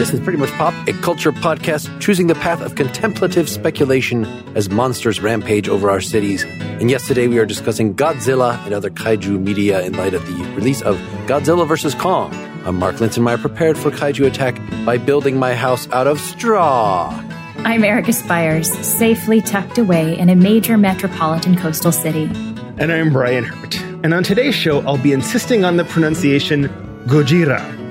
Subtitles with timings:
[0.07, 4.71] This is Pretty Much Pop, a culture podcast choosing the path of contemplative speculation as
[4.71, 6.45] monsters rampage over our cities.
[6.45, 10.45] And yes, today we are discussing Godzilla and other kaiju media in light of the
[10.55, 11.97] release of Godzilla vs.
[11.97, 12.33] Kong.
[12.65, 17.09] I'm Mark Linsenmayer, prepared for kaiju attack by building my house out of straw.
[17.65, 22.31] I'm Erica Spyres, safely tucked away in a major metropolitan coastal city.
[22.79, 23.81] And I'm Brian Hirt.
[24.05, 26.69] And on today's show, I'll be insisting on the pronunciation
[27.07, 27.86] Gojira.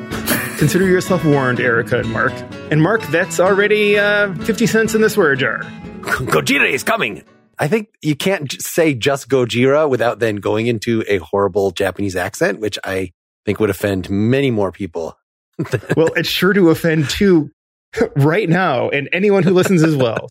[0.57, 2.31] Consider yourself warned, Erica and Mark.
[2.71, 5.59] And Mark, that's already uh, 50 cents in the swear jar.
[6.01, 7.23] Gojira is coming.
[7.59, 12.61] I think you can't say just Gojira without then going into a horrible Japanese accent,
[12.61, 13.11] which I
[13.45, 15.17] think would offend many more people.
[15.97, 17.51] well, it's sure to offend too
[18.15, 20.29] right now and anyone who listens as well.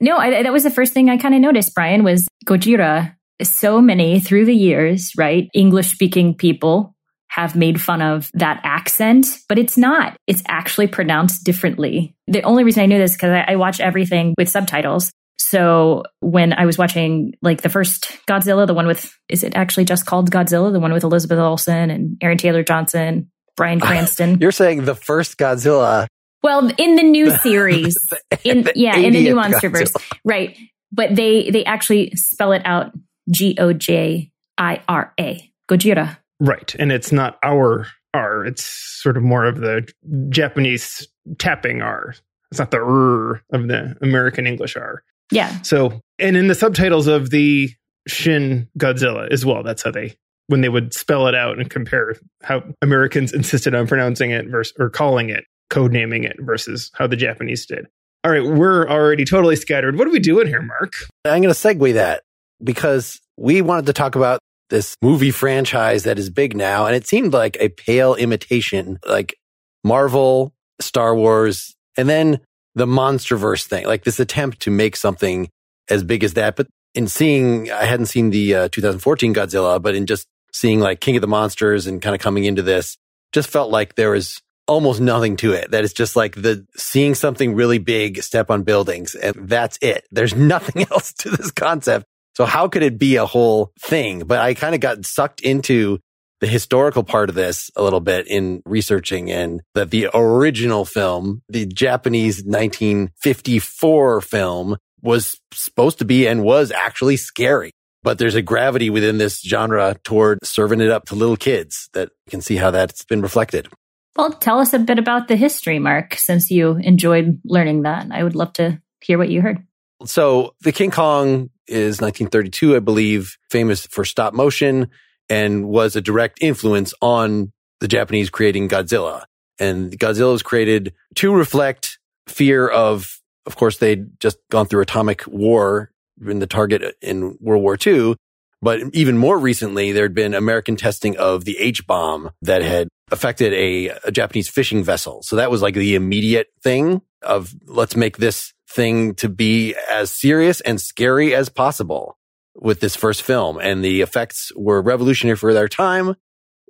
[0.00, 3.14] No, I, that was the first thing I kind of noticed, Brian, was Gojira.
[3.42, 5.48] So many through the years, right?
[5.54, 6.95] English speaking people
[7.36, 10.16] have made fun of that accent, but it's not.
[10.26, 12.16] It's actually pronounced differently.
[12.26, 15.12] The only reason I knew this because I, I watch everything with subtitles.
[15.36, 19.84] So when I was watching like the first Godzilla, the one with, is it actually
[19.84, 20.72] just called Godzilla?
[20.72, 24.38] The one with Elizabeth Olsen and Aaron Taylor Johnson, Brian Cranston.
[24.40, 26.06] You're saying the first Godzilla.
[26.42, 27.96] Well, in the new series,
[28.30, 30.18] the, in the yeah, in the new 80th MonsterVerse, Godzilla.
[30.24, 30.56] right?
[30.90, 32.92] But they they actually spell it out
[33.30, 36.16] G O J I R A, Gojira.
[36.40, 36.74] Right.
[36.78, 39.88] And it's not our R, it's sort of more of the
[40.30, 41.06] Japanese
[41.38, 42.14] tapping R.
[42.50, 45.02] It's not the R of the American English R.
[45.32, 47.70] Yeah, So, and in the subtitles of the
[48.06, 50.14] Shin Godzilla as well, that's how they,
[50.46, 52.14] when they would spell it out and compare
[52.44, 57.08] how Americans insisted on pronouncing it versus, or calling it, code naming it versus how
[57.08, 57.86] the Japanese did.
[58.22, 59.98] All right, we're already totally scattered.
[59.98, 60.92] What are we doing here, Mark?
[61.24, 62.22] I'm going to segue that
[62.62, 64.38] because we wanted to talk about
[64.70, 66.86] this movie franchise that is big now.
[66.86, 69.36] And it seemed like a pale imitation, like
[69.84, 72.40] Marvel, Star Wars, and then
[72.74, 75.48] the Monsterverse thing, like this attempt to make something
[75.88, 76.56] as big as that.
[76.56, 81.00] But in seeing, I hadn't seen the uh, 2014 Godzilla, but in just seeing like
[81.00, 82.96] King of the Monsters and kind of coming into this,
[83.32, 85.70] just felt like there was almost nothing to it.
[85.70, 90.06] That it's just like the seeing something really big step on buildings and that's it.
[90.10, 92.06] There's nothing else to this concept.
[92.36, 94.24] So how could it be a whole thing?
[94.26, 96.00] But I kind of got sucked into
[96.42, 101.40] the historical part of this a little bit in researching and that the original film,
[101.48, 107.70] the Japanese 1954 film was supposed to be and was actually scary.
[108.02, 112.10] But there's a gravity within this genre toward serving it up to little kids that
[112.28, 113.66] can see how that's been reflected.
[114.14, 118.08] Well, tell us a bit about the history, Mark, since you enjoyed learning that.
[118.10, 119.66] I would love to hear what you heard.
[120.04, 124.90] So the King Kong is 1932, I believe, famous for stop motion
[125.28, 129.24] and was a direct influence on the Japanese creating Godzilla.
[129.58, 135.26] And Godzilla was created to reflect fear of, of course, they'd just gone through atomic
[135.26, 135.90] war
[136.24, 138.16] in the target in World War II.
[138.62, 143.52] But even more recently, there'd been American testing of the H bomb that had affected
[143.52, 145.22] a, a Japanese fishing vessel.
[145.22, 150.10] So that was like the immediate thing of let's make this thing to be as
[150.10, 152.16] serious and scary as possible
[152.54, 153.58] with this first film.
[153.58, 156.14] And the effects were revolutionary for their time,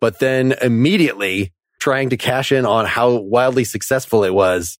[0.01, 4.79] but then immediately trying to cash in on how wildly successful it was,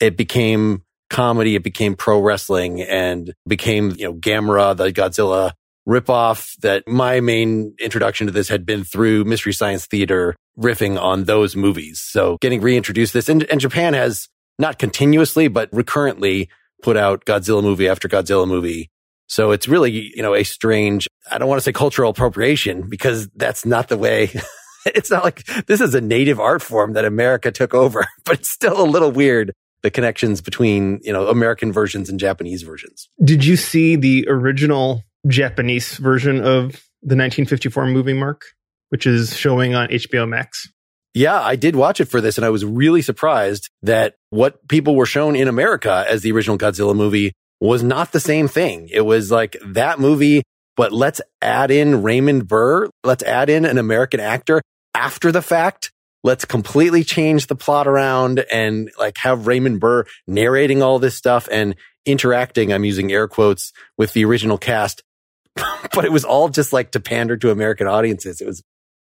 [0.00, 1.54] it became comedy.
[1.54, 5.52] It became pro wrestling and became, you know, Gamera, the Godzilla
[5.88, 11.24] ripoff that my main introduction to this had been through Mystery Science Theater riffing on
[11.24, 12.00] those movies.
[12.00, 14.28] So getting reintroduced this and, and Japan has
[14.58, 16.50] not continuously, but recurrently
[16.82, 18.90] put out Godzilla movie after Godzilla movie.
[19.26, 23.28] So it's really, you know, a strange, I don't want to say cultural appropriation because
[23.36, 24.30] that's not the way.
[24.86, 28.50] it's not like this is a native art form that America took over, but it's
[28.50, 29.52] still a little weird.
[29.82, 33.08] The connections between, you know, American versions and Japanese versions.
[33.22, 38.42] Did you see the original Japanese version of the 1954 movie, Mark,
[38.88, 40.68] which is showing on HBO Max?
[41.14, 44.94] Yeah, I did watch it for this and I was really surprised that what people
[44.94, 48.88] were shown in America as the original Godzilla movie was not the same thing.
[48.92, 50.42] It was like that movie,
[50.76, 52.88] but let's add in Raymond Burr.
[53.04, 54.62] Let's add in an American actor
[54.94, 55.92] after the fact.
[56.24, 61.48] Let's completely change the plot around and like have Raymond Burr narrating all this stuff
[61.50, 61.74] and
[62.06, 62.72] interacting.
[62.72, 65.02] I'm using air quotes with the original cast,
[65.56, 68.40] but it was all just like to pander to American audiences.
[68.40, 68.62] It was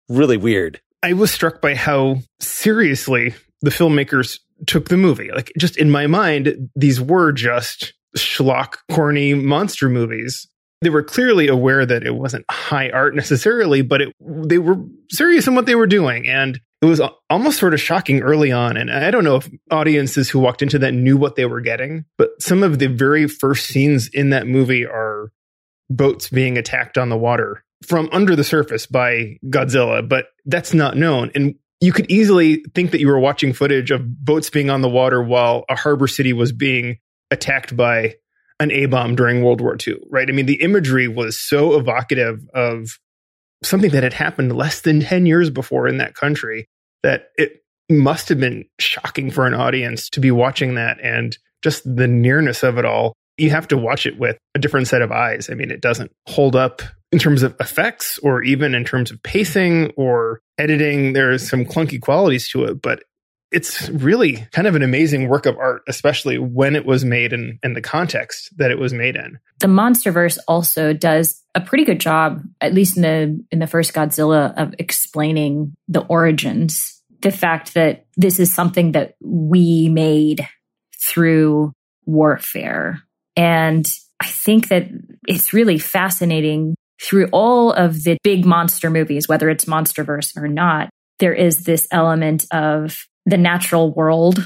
[0.07, 0.81] really weird.
[1.01, 5.31] I was struck by how seriously the filmmakers took the movie.
[5.34, 10.48] Like just in my mind, these were just schlock, corny monster movies.
[10.81, 14.78] They were clearly aware that it wasn't high art necessarily, but it, they were
[15.10, 16.28] serious in what they were doing.
[16.28, 18.78] And it was almost sort of shocking early on.
[18.78, 22.06] And I don't know if audiences who walked into that knew what they were getting,
[22.18, 25.31] but some of the very first scenes in that movie are
[25.90, 30.97] boats being attacked on the water from under the surface by Godzilla, but that's not
[30.97, 31.31] known.
[31.35, 34.89] And you could easily think that you were watching footage of boats being on the
[34.89, 36.97] water while a harbor city was being
[37.31, 38.15] attacked by
[38.59, 40.27] an A bomb during World War II, right?
[40.29, 42.99] I mean, the imagery was so evocative of
[43.63, 46.65] something that had happened less than 10 years before in that country
[47.03, 51.83] that it must have been shocking for an audience to be watching that and just
[51.83, 53.13] the nearness of it all.
[53.37, 55.49] You have to watch it with a different set of eyes.
[55.49, 56.81] I mean, it doesn't hold up
[57.11, 61.13] in terms of effects or even in terms of pacing or editing.
[61.13, 63.03] There are some clunky qualities to it, but
[63.51, 67.57] it's really kind of an amazing work of art, especially when it was made and
[67.63, 69.39] in, the context that it was made in.
[69.59, 73.94] The MonsterVerse also does a pretty good job, at least in the in the first
[73.94, 77.01] Godzilla, of explaining the origins.
[77.21, 80.47] The fact that this is something that we made
[81.01, 81.73] through
[82.05, 83.01] warfare.
[83.35, 83.85] And
[84.21, 84.89] I think that
[85.27, 90.90] it's really fascinating through all of the big monster movies, whether it's MonsterVerse or not,
[91.19, 94.40] there is this element of the natural world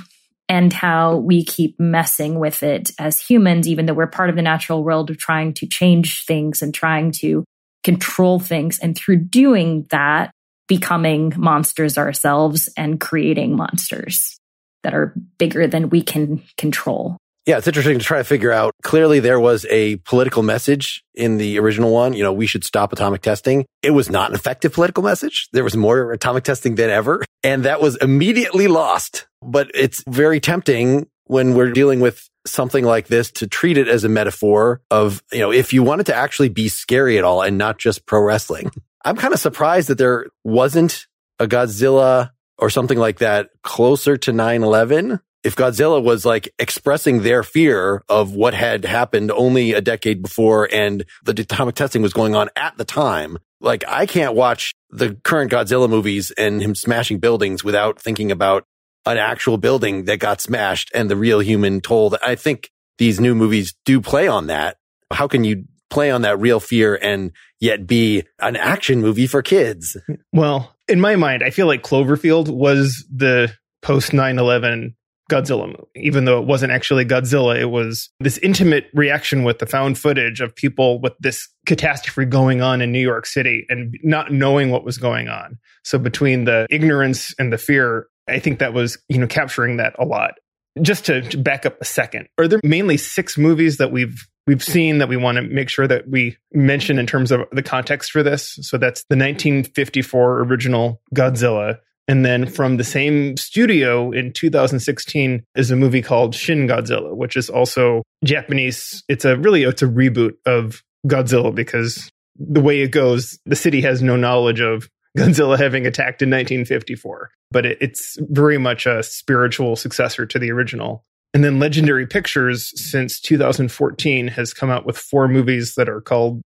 [0.49, 4.41] and how we keep messing with it as humans, even though we're part of the
[4.41, 7.43] natural world of trying to change things and trying to
[7.83, 8.77] control things.
[8.79, 10.31] And through doing that,
[10.67, 14.37] becoming monsters ourselves and creating monsters
[14.83, 17.17] that are bigger than we can control.
[17.45, 18.73] Yeah, it's interesting to try to figure out.
[18.83, 22.13] Clearly, there was a political message in the original one.
[22.13, 23.65] You know, we should stop atomic testing.
[23.81, 25.49] It was not an effective political message.
[25.51, 27.23] There was more atomic testing than ever.
[27.43, 29.27] And that was immediately lost.
[29.41, 34.05] But it's very tempting when we're dealing with something like this to treat it as
[34.05, 37.57] a metaphor of, you know, if you wanted to actually be scary at all and
[37.57, 38.71] not just pro wrestling.
[39.03, 41.07] I'm kind of surprised that there wasn't
[41.39, 47.21] a Godzilla or something like that closer to 9 11 if Godzilla was like expressing
[47.21, 52.13] their fear of what had happened only a decade before and the atomic testing was
[52.13, 56.75] going on at the time, like I can't watch the current Godzilla movies and him
[56.75, 58.65] smashing buildings without thinking about
[59.05, 62.17] an actual building that got smashed and the real human toll.
[62.23, 64.77] I think these new movies do play on that.
[65.11, 69.41] How can you play on that real fear and yet be an action movie for
[69.41, 69.97] kids?
[70.31, 74.95] Well, in my mind, I feel like Cloverfield was the post 9 11
[75.31, 77.59] Godzilla movie, even though it wasn't actually Godzilla.
[77.59, 82.61] It was this intimate reaction with the found footage of people with this catastrophe going
[82.61, 85.57] on in New York City and not knowing what was going on.
[85.83, 89.95] So between the ignorance and the fear, I think that was, you know, capturing that
[89.97, 90.35] a lot.
[90.81, 94.63] Just to, to back up a second, are there mainly six movies that we've we've
[94.63, 98.11] seen that we want to make sure that we mention in terms of the context
[98.11, 98.57] for this.
[98.61, 101.77] So that's the 1954 original Godzilla,
[102.07, 107.37] and then from the same studio in 2016 is a movie called Shin Godzilla, which
[107.37, 109.03] is also Japanese.
[109.07, 113.81] It's a really, it's a reboot of Godzilla because the way it goes, the city
[113.81, 119.03] has no knowledge of Godzilla having attacked in 1954, but it, it's very much a
[119.03, 121.05] spiritual successor to the original.
[121.35, 126.41] And then Legendary Pictures, since 2014, has come out with four movies that are called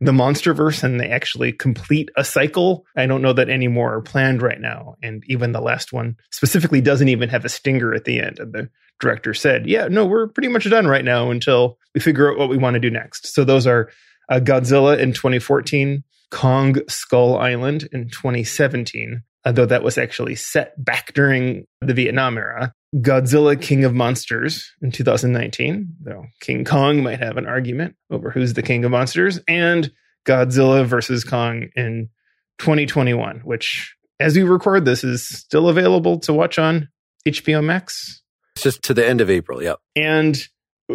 [0.00, 2.84] the MonsterVerse and they actually complete a cycle.
[2.96, 4.96] I don't know that any more are planned right now.
[5.02, 8.38] And even the last one specifically doesn't even have a stinger at the end.
[8.38, 8.68] And the
[9.00, 12.48] director said, yeah, no, we're pretty much done right now until we figure out what
[12.48, 13.32] we want to do next.
[13.34, 13.90] So those are
[14.28, 21.12] uh, Godzilla in 2014, Kong Skull Island in 2017, though that was actually set back
[21.14, 22.72] during the Vietnam era.
[22.96, 28.54] Godzilla King of Monsters in 2019, though King Kong might have an argument over who's
[28.54, 29.90] the king of monsters, and
[30.26, 32.08] Godzilla versus Kong in
[32.58, 36.88] 2021, which, as we record this, is still available to watch on
[37.26, 38.22] HBO Max.
[38.54, 39.60] It's just to the end of April.
[39.60, 39.80] Yep.
[39.96, 40.38] And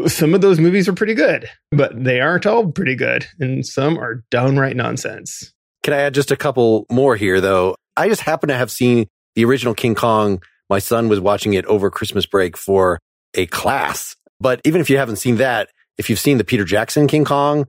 [0.07, 3.97] some of those movies are pretty good, but they aren't all pretty good, and some
[3.97, 5.53] are downright nonsense.
[5.83, 7.75] Can I add just a couple more here, though?
[7.97, 10.41] I just happen to have seen the original King Kong.
[10.69, 12.99] My son was watching it over Christmas break for
[13.33, 14.15] a class.
[14.39, 17.65] But even if you haven't seen that, if you've seen the Peter Jackson King Kong,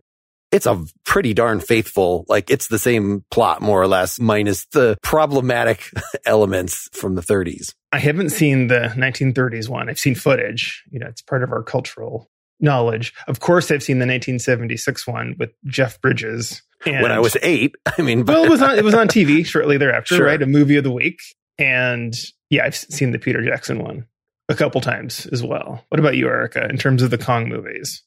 [0.53, 4.97] it's a pretty darn faithful, like it's the same plot more or less, minus the
[5.03, 5.91] problematic
[6.27, 7.73] elements from the 30s.
[7.93, 9.89] I haven't seen the 1930s one.
[9.89, 10.85] I've seen footage.
[10.91, 12.29] You know, it's part of our cultural
[12.61, 13.15] knowledge.
[13.27, 16.62] Of course, I've seen the 1976 one with Jeff Bridges.
[16.87, 19.45] And, when I was eight, I mean, well, it was on it was on TV
[19.45, 20.27] shortly thereafter, sure.
[20.27, 20.41] right?
[20.41, 21.21] A movie of the week,
[21.59, 22.15] and
[22.49, 24.07] yeah, I've seen the Peter Jackson one
[24.49, 25.85] a couple times as well.
[25.89, 26.69] What about you, Erica?
[26.69, 28.03] In terms of the Kong movies,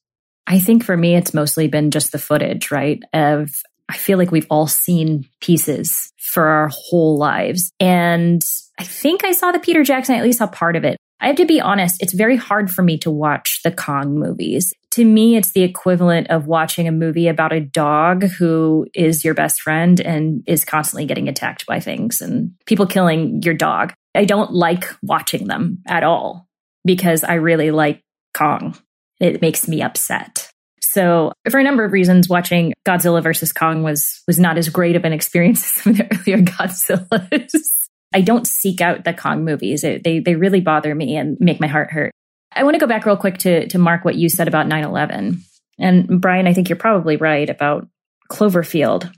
[0.47, 3.01] I think for me, it's mostly been just the footage, right?
[3.13, 3.51] Of
[3.89, 7.71] I feel like we've all seen pieces for our whole lives.
[7.79, 8.43] And
[8.79, 10.97] I think I saw the Peter Jackson, I at least saw part of it.
[11.23, 14.73] I have to be honest, it's very hard for me to watch the Kong movies.
[14.91, 19.33] To me, it's the equivalent of watching a movie about a dog who is your
[19.33, 23.93] best friend and is constantly getting attacked by things and people killing your dog.
[24.13, 26.45] I don't like watching them at all
[26.83, 28.01] because I really like
[28.33, 28.75] Kong.
[29.21, 30.51] It makes me upset.
[30.81, 34.97] So for a number of reasons, watching Godzilla versus Kong was was not as great
[34.97, 37.82] of an experience as some of the earlier Godzillas.
[38.13, 39.81] I don't seek out the Kong movies.
[39.81, 42.11] they they really bother me and make my heart hurt.
[42.55, 45.39] I want to go back real quick to to mark what you said about 9/11.
[45.79, 47.87] And Brian, I think you're probably right about
[48.31, 49.11] Cloverfield.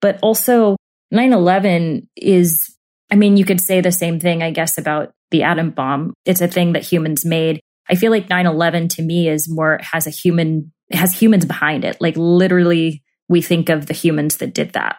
[0.00, 0.76] But also
[1.12, 2.74] 9/11 is
[3.10, 6.14] I mean, you could say the same thing I guess about the atom bomb.
[6.24, 7.60] It's a thing that humans made.
[7.88, 12.00] I feel like 9/11 to me is more has a human has humans behind it.
[12.00, 14.96] Like literally we think of the humans that did that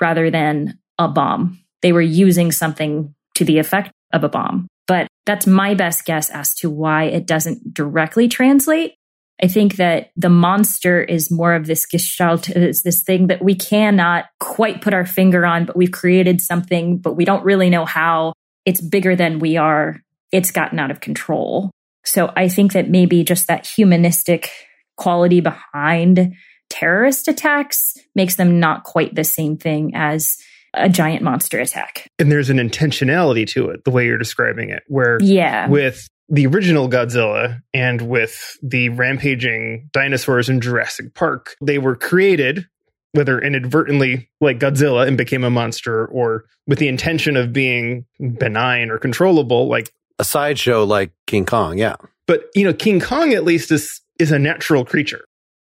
[0.00, 4.66] rather than a bomb they were using something to the effect of a bomb.
[4.86, 8.94] But that's my best guess as to why it doesn't directly translate.
[9.42, 13.54] I think that the monster is more of this gestalt, it's this thing that we
[13.54, 17.86] cannot quite put our finger on, but we've created something, but we don't really know
[17.86, 18.34] how.
[18.66, 20.00] It's bigger than we are.
[20.30, 21.70] It's gotten out of control.
[22.04, 24.50] So I think that maybe just that humanistic
[24.96, 26.34] quality behind
[26.68, 30.36] terrorist attacks makes them not quite the same thing as
[30.74, 32.10] a giant monster attack.
[32.18, 35.68] And there's an intentionality to it, the way you're describing it, where yeah.
[35.68, 42.66] with the original Godzilla and with the rampaging dinosaurs in Jurassic Park, they were created
[43.12, 48.06] whether inadvertently like Godzilla and became a monster or with the intention of being
[48.38, 51.96] benign or controllable like a sideshow like King Kong, yeah.
[52.26, 55.24] But you know, King Kong at least is is a natural creature.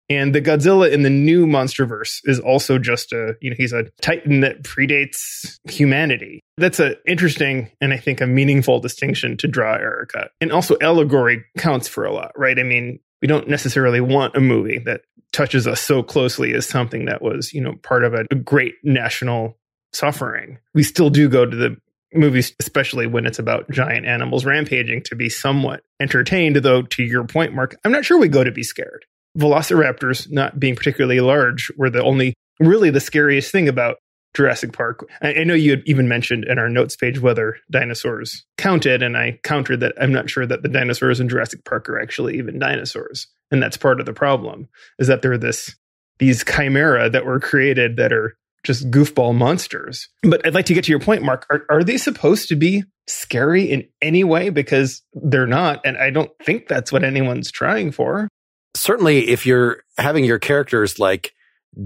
[0.10, 3.86] And the Godzilla in the new MonsterVerse is also just a, you know, he's a
[4.02, 6.42] titan that predates humanity.
[6.58, 10.30] That's an interesting and I think a meaningful distinction to draw, Erica.
[10.40, 12.60] And also allegory counts for a lot, right?
[12.60, 15.02] I mean, we don't necessarily want a movie that
[15.34, 18.76] touches us so closely as something that was, you know, part of a, a great
[18.84, 19.58] national
[19.92, 20.60] suffering.
[20.74, 21.78] We still do go to the
[22.14, 26.58] movies, especially when it's about giant animals rampaging, to be somewhat entertained.
[26.58, 29.06] Though, to your point, Mark, I'm not sure we go to be scared
[29.38, 33.98] velociraptors not being particularly large were the only really the scariest thing about
[34.36, 35.08] Jurassic Park.
[35.22, 39.18] I, I, know you had even mentioned in our notes page whether dinosaurs counted, and
[39.18, 42.60] I countered that I'm not sure that the dinosaurs in Jurassic Park are actually even
[42.60, 44.68] dinosaurs, and that's part of the problem
[45.00, 45.76] is that they're this
[46.20, 50.10] these chimera that were created that are just goofball monsters.
[50.24, 51.46] But I'd like to get to your point, Mark.
[51.50, 54.50] Are, are they supposed to be scary in any way?
[54.50, 58.28] Because they're not, and I don't think that's what anyone's trying for
[58.76, 61.34] certainly if you're having your characters like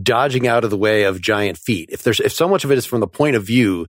[0.02, 2.78] dodging out of the way of giant feet, if there's, if so much of it
[2.78, 3.86] is from the point of view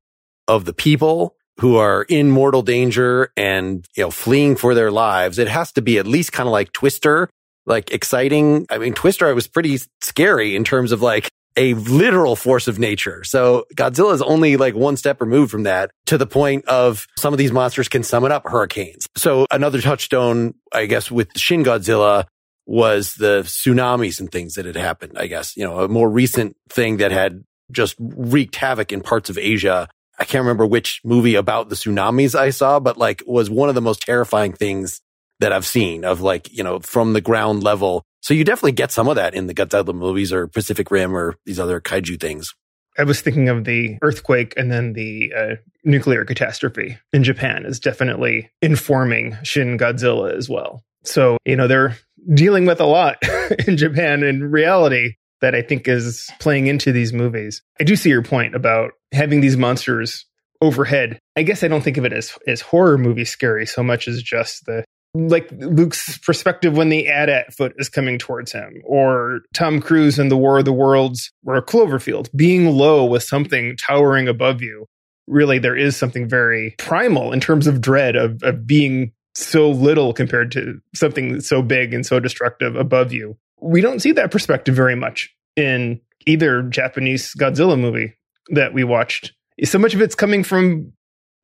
[0.46, 5.38] of the people who are in mortal danger and, you know, fleeing for their lives,
[5.38, 7.28] it has to be at least kind of like Twister,
[7.66, 8.66] like exciting.
[8.70, 13.24] I mean, Twister was pretty scary in terms of like a literal force of nature.
[13.24, 17.34] So Godzilla is only like one step removed from that to the point of some
[17.34, 19.06] of these monsters can summon up hurricanes.
[19.16, 22.24] So another touchstone, I guess, with Shin Godzilla
[22.70, 25.18] was the tsunamis and things that had happened.
[25.18, 29.28] I guess, you know, a more recent thing that had just wreaked havoc in parts
[29.28, 29.88] of Asia.
[30.20, 33.74] I can't remember which movie about the tsunamis I saw, but like was one of
[33.74, 35.00] the most terrifying things
[35.40, 38.04] that I've seen of like, you know, from the ground level.
[38.20, 41.34] So you definitely get some of that in the Godzilla movies or Pacific Rim or
[41.46, 42.54] these other kaiju things.
[42.96, 47.80] I was thinking of the earthquake and then the uh, nuclear catastrophe in Japan is
[47.80, 50.84] definitely informing Shin Godzilla as well.
[51.02, 51.96] So, you know, they're
[52.34, 53.16] dealing with a lot
[53.66, 57.62] in Japan in reality that I think is playing into these movies.
[57.80, 60.26] I do see your point about having these monsters
[60.60, 61.18] overhead.
[61.36, 64.22] I guess I don't think of it as as horror movie scary so much as
[64.22, 64.84] just the
[65.14, 70.28] like Luke's perspective when the AT-AT foot is coming towards him, or Tom Cruise in
[70.28, 74.86] the War of the Worlds or Cloverfield, being low with something towering above you.
[75.26, 80.12] Really, there is something very primal in terms of dread of, of being so little
[80.12, 83.36] compared to something so big and so destructive above you.
[83.60, 88.14] We don't see that perspective very much in either Japanese Godzilla movie
[88.50, 89.32] that we watched.
[89.64, 90.92] So much of it's coming from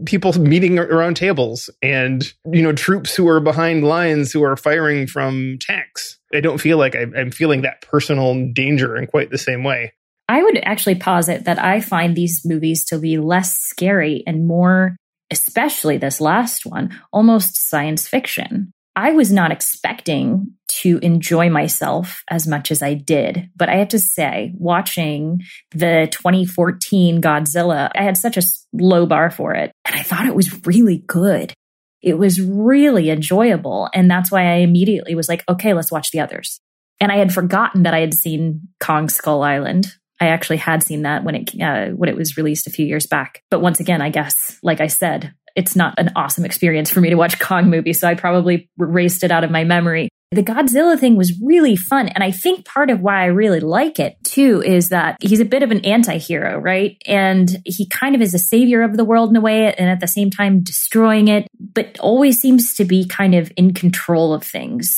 [0.05, 5.07] people meeting around tables and you know troops who are behind lines who are firing
[5.07, 9.65] from tanks i don't feel like i'm feeling that personal danger in quite the same
[9.65, 9.91] way
[10.29, 14.97] i would actually posit that i find these movies to be less scary and more
[15.31, 22.47] especially this last one almost science fiction I was not expecting to enjoy myself as
[22.47, 23.51] much as I did.
[23.55, 25.43] But I have to say, watching
[25.73, 28.43] the 2014 Godzilla, I had such a
[28.73, 29.71] low bar for it.
[29.85, 31.53] And I thought it was really good.
[32.01, 33.91] It was really enjoyable.
[33.93, 36.59] And that's why I immediately was like, okay, let's watch the others.
[36.99, 39.93] And I had forgotten that I had seen Kong Skull Island.
[40.21, 43.07] I actually had seen that when it uh, when it was released a few years
[43.07, 43.43] back.
[43.51, 47.11] But once again, I guess, like I said, it's not an awesome experience for me
[47.11, 50.09] to watch Kong movie, so I probably erased it out of my memory.
[50.33, 52.09] The Godzilla thing was really fun.
[52.09, 55.45] And I think part of why I really like it too is that he's a
[55.45, 56.97] bit of an anti hero, right?
[57.07, 60.01] And he kind of is a savior of the world in a way, and at
[60.01, 64.43] the same time destroying it, but always seems to be kind of in control of
[64.43, 64.97] things.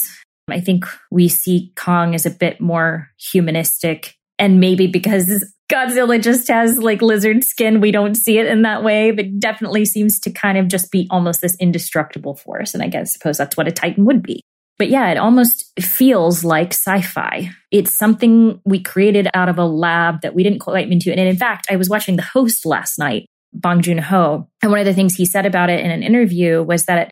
[0.48, 4.14] I think we see Kong as a bit more humanistic.
[4.38, 7.80] And maybe because Godzilla just has like lizard skin.
[7.80, 11.07] We don't see it in that way, but definitely seems to kind of just be
[11.11, 12.73] almost this indestructible force.
[12.73, 14.42] And I guess suppose that's what a Titan would be.
[14.78, 17.50] But yeah, it almost feels like sci-fi.
[17.73, 21.11] It's something we created out of a lab that we didn't quite into.
[21.11, 24.87] And in fact, I was watching The Host last night, Bong Joon-ho, and one of
[24.87, 27.10] the things he said about it in an interview was that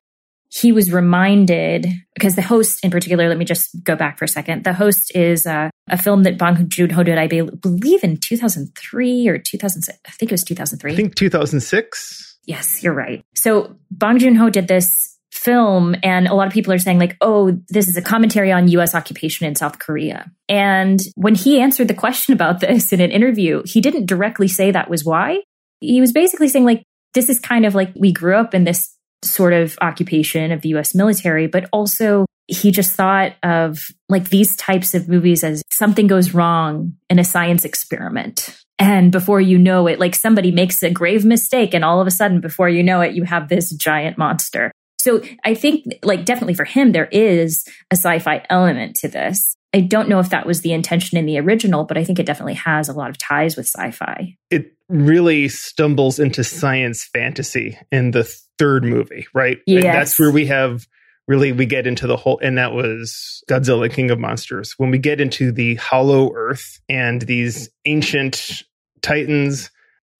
[0.49, 4.29] he was reminded because the host in particular let me just go back for a
[4.29, 4.65] second.
[4.65, 9.39] The host is uh, a film that bong joon-ho did i believe in 2003 or
[9.39, 13.23] 2006 i think it was 2003 i think 2006 yes you're right.
[13.35, 17.59] So bong joon-ho did this film and a lot of people are saying like oh
[17.69, 20.31] this is a commentary on us occupation in south korea.
[20.49, 24.71] And when he answered the question about this in an interview he didn't directly say
[24.71, 25.43] that was why.
[25.81, 26.83] He was basically saying like
[27.15, 30.71] this is kind of like we grew up in this sort of occupation of the
[30.71, 36.07] US military, but also he just thought of like these types of movies as something
[36.07, 38.57] goes wrong in a science experiment.
[38.79, 42.11] And before you know it, like somebody makes a grave mistake, and all of a
[42.11, 44.71] sudden, before you know it, you have this giant monster.
[44.99, 49.56] So I think, like, definitely for him, there is a sci fi element to this.
[49.77, 52.25] I don't know if that was the intention in the original, but I think it
[52.25, 54.35] definitely has a lot of ties with sci fi.
[54.51, 58.25] It really stumbles into science fantasy in the
[58.59, 59.59] third movie, right?
[59.67, 59.85] Yes.
[59.85, 60.87] And that's where we have
[61.29, 64.73] really we get into the whole and that was Godzilla King of Monsters.
[64.79, 68.63] When we get into the hollow earth and these ancient
[69.03, 69.71] titans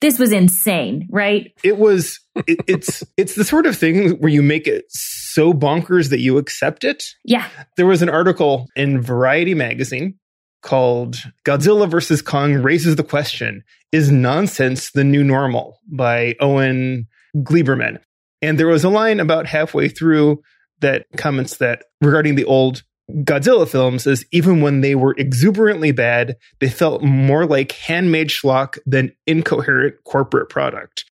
[0.01, 1.53] this was insane, right?
[1.65, 6.11] It was it, it's it's the sort of thing where you make it so bonkers
[6.11, 7.05] that you accept it.
[7.25, 7.49] Yeah.
[7.77, 10.19] There was an article in Variety magazine
[10.63, 17.07] called Godzilla versus Kong raises the question, is nonsense the new normal by Owen
[17.37, 18.01] Gleiberman.
[18.43, 20.43] And there was a line about halfway through
[20.81, 26.37] that comments that regarding the old Godzilla films is even when they were exuberantly bad,
[26.59, 31.05] they felt more like handmade schlock than incoherent corporate product.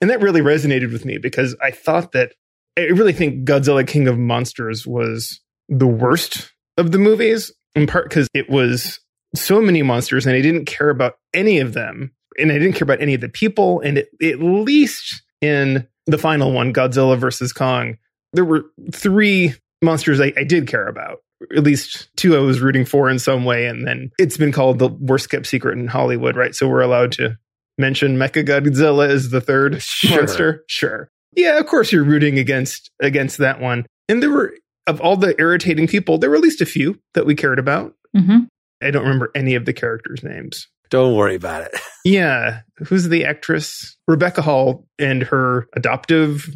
[0.00, 2.32] And that really resonated with me because I thought that
[2.78, 8.08] I really think Godzilla King of Monsters was the worst of the movies, in part
[8.08, 9.00] because it was
[9.34, 12.12] so many monsters and I didn't care about any of them.
[12.38, 13.80] And I didn't care about any of the people.
[13.80, 17.96] And it, at least in the final one, Godzilla versus Kong,
[18.34, 21.18] there were three monsters I, I, did care about.
[21.54, 23.66] At least two I was rooting for in some way.
[23.66, 26.54] And then it's been called the worst kept secret in Hollywood, right?
[26.54, 27.36] So we're allowed to
[27.78, 30.18] mention Mecha Godzilla as the third sure.
[30.18, 30.64] monster.
[30.68, 31.10] Sure.
[31.34, 33.84] Yeah, of course you're rooting against against that one.
[34.08, 34.54] And there were
[34.86, 37.94] of all the irritating people, there were at least a few that we cared about.
[38.16, 38.44] Mm-hmm.
[38.82, 40.68] I don't remember any of the characters' names.
[40.90, 41.80] Don't worry about it.
[42.04, 42.60] yeah.
[42.78, 43.96] Who's the actress?
[44.06, 46.48] Rebecca Hall and her adoptive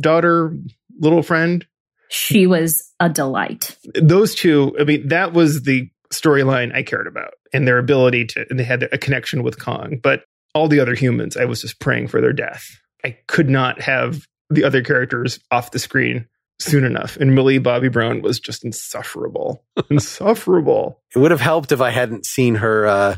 [0.00, 0.56] daughter,
[0.98, 1.64] little friend.
[2.08, 3.76] She was a delight.
[3.94, 8.46] Those two, I mean, that was the storyline I cared about and their ability to,
[8.48, 9.98] and they had a connection with Kong.
[10.02, 12.64] But all the other humans, I was just praying for their death.
[13.04, 16.26] I could not have the other characters off the screen
[16.58, 17.16] soon enough.
[17.16, 19.64] And Millie Bobby Brown was just insufferable.
[19.90, 21.00] insufferable.
[21.14, 23.16] It would have helped if I hadn't seen her uh,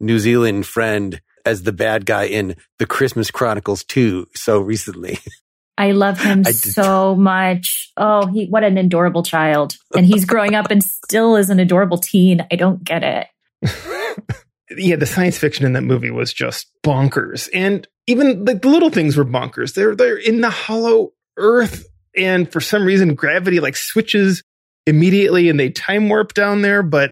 [0.00, 5.18] New Zealand friend as the bad guy in The Christmas Chronicles 2 so recently.
[5.78, 7.92] I love him I so much.
[7.96, 9.76] Oh, he what an adorable child.
[9.94, 12.46] And he's growing up and still is an adorable teen.
[12.50, 13.26] I don't get it.
[14.76, 17.48] yeah, the science fiction in that movie was just bonkers.
[17.52, 19.74] And even like the little things were bonkers.
[19.74, 21.86] They're they're in the hollow earth
[22.16, 24.42] and for some reason gravity like switches
[24.86, 27.10] immediately and they time warp down there, but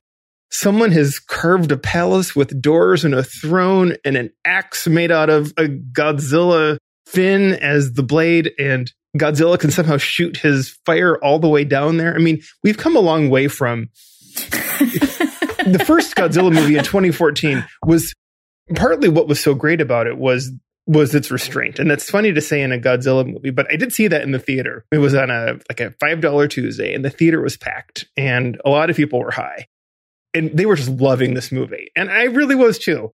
[0.50, 5.28] someone has carved a palace with doors and a throne and an axe made out
[5.28, 11.38] of a Godzilla fin as the blade and Godzilla can somehow shoot his fire all
[11.38, 12.14] the way down there.
[12.14, 13.88] I mean, we've come a long way from
[14.34, 18.12] the first Godzilla movie in 2014 was
[18.74, 20.50] partly what was so great about it was
[20.86, 21.78] was its restraint.
[21.78, 24.32] And that's funny to say in a Godzilla movie, but I did see that in
[24.32, 24.84] the theater.
[24.92, 28.70] It was on a like a $5 Tuesday and the theater was packed and a
[28.70, 29.66] lot of people were high.
[30.34, 31.90] And they were just loving this movie.
[31.94, 33.12] And I really was too.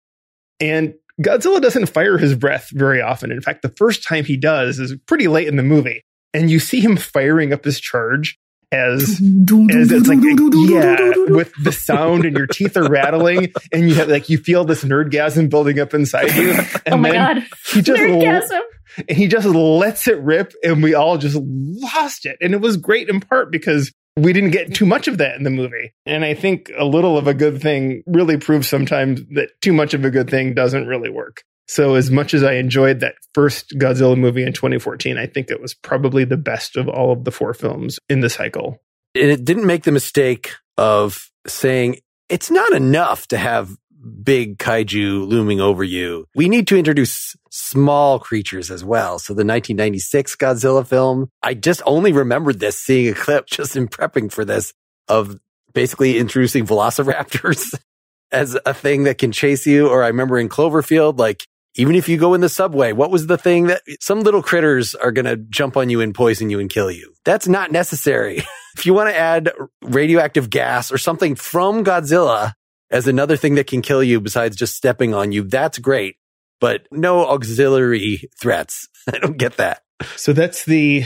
[0.61, 3.33] And Godzilla doesn't fire his breath very often.
[3.33, 6.02] In fact, the first time he does is pretty late in the movie.
[6.33, 8.38] And you see him firing up his charge
[8.70, 9.02] as
[9.70, 14.09] as it's like yeah with the sound and your teeth are rattling and you have
[14.09, 16.50] like you feel this nerdgasm building up inside you
[16.87, 17.46] and oh my then God.
[17.72, 18.61] he just nerdgasm.
[19.09, 22.76] and he just lets it rip and we all just lost it and it was
[22.76, 26.24] great in part because we didn't get too much of that in the movie and
[26.24, 30.04] i think a little of a good thing really proves sometimes that too much of
[30.04, 34.16] a good thing doesn't really work so as much as I enjoyed that first Godzilla
[34.16, 37.52] movie in 2014, I think it was probably the best of all of the four
[37.52, 38.78] films in the cycle.
[39.14, 41.98] It didn't make the mistake of saying
[42.31, 43.76] it's not enough to have
[44.09, 46.27] big kaiju looming over you.
[46.35, 49.18] We need to introduce small creatures as well.
[49.18, 53.88] So the 1996 Godzilla film, I just only remembered this seeing a clip just in
[53.88, 54.73] prepping for this
[55.09, 55.38] of
[55.73, 57.75] basically introducing velociraptors
[58.33, 59.88] as a thing that can chase you.
[59.88, 63.27] Or I remember in Cloverfield, like even if you go in the subway, what was
[63.27, 66.59] the thing that some little critters are going to jump on you and poison you
[66.59, 67.14] and kill you?
[67.25, 68.42] That's not necessary.
[68.77, 72.53] if you want to add radioactive gas or something from Godzilla
[72.90, 76.16] as another thing that can kill you besides just stepping on you, that's great.
[76.61, 78.88] But no auxiliary threats.
[79.12, 79.83] I don't get that.
[80.16, 81.05] So that's the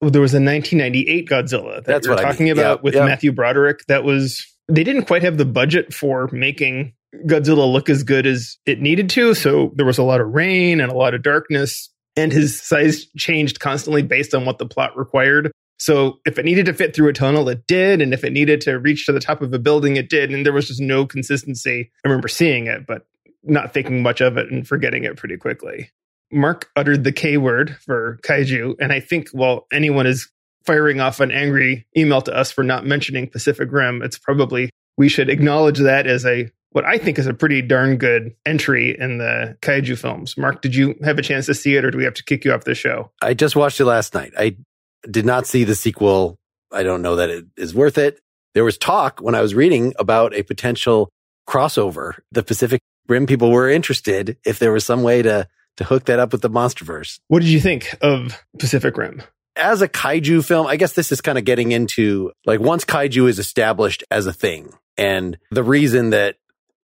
[0.00, 2.58] well, there was a 1998 Godzilla that that's you're talking I mean.
[2.58, 3.06] about yep, with yep.
[3.06, 3.84] Matthew Broderick.
[3.86, 6.94] That was they didn't quite have the budget for making
[7.26, 9.34] Godzilla look as good as it needed to.
[9.34, 13.06] So there was a lot of rain and a lot of darkness, and his size
[13.16, 15.52] changed constantly based on what the plot required.
[15.80, 18.02] So if it needed to fit through a tunnel, it did.
[18.02, 20.30] And if it needed to reach to the top of a building, it did.
[20.30, 21.90] And there was just no consistency.
[22.04, 23.06] I remember seeing it, but
[23.42, 25.90] not thinking much of it and forgetting it pretty quickly.
[26.30, 28.76] Mark uttered the K word for kaiju.
[28.78, 30.30] And I think while anyone is
[30.66, 35.08] firing off an angry email to us for not mentioning Pacific Rim, it's probably we
[35.08, 39.16] should acknowledge that as a what I think is a pretty darn good entry in
[39.16, 40.36] the kaiju films.
[40.36, 42.44] Mark, did you have a chance to see it or do we have to kick
[42.44, 43.10] you off the show?
[43.22, 44.32] I just watched it last night.
[44.38, 44.56] I
[45.08, 46.38] did not see the sequel.
[46.72, 48.20] I don't know that it is worth it.
[48.54, 51.10] There was talk when I was reading about a potential
[51.48, 52.14] crossover.
[52.32, 56.18] The Pacific Rim people were interested if there was some way to to hook that
[56.18, 57.20] up with the MonsterVerse.
[57.28, 59.22] What did you think of Pacific Rim?
[59.56, 63.28] As a kaiju film, I guess this is kind of getting into like once kaiju
[63.28, 66.36] is established as a thing and the reason that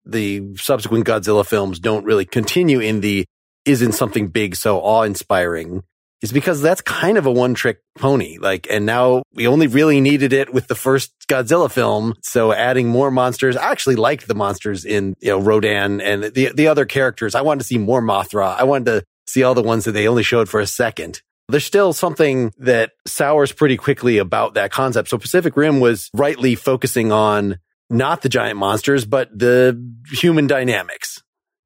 [0.06, 3.26] the subsequent Godzilla films don't really continue in the
[3.66, 5.84] isn't something big so awe inspiring
[6.22, 8.38] is because that's kind of a one trick pony.
[8.40, 12.16] Like, and now we only really needed it with the first Godzilla film.
[12.22, 16.52] So adding more monsters, I actually liked the monsters in, you know, Rodan and the,
[16.54, 17.36] the other characters.
[17.36, 18.56] I wanted to see more Mothra.
[18.56, 21.22] I wanted to see all the ones that they only showed for a second.
[21.48, 25.10] There's still something that sours pretty quickly about that concept.
[25.10, 29.80] So Pacific Rim was rightly focusing on not the giant monsters, but the
[30.12, 31.22] human dynamics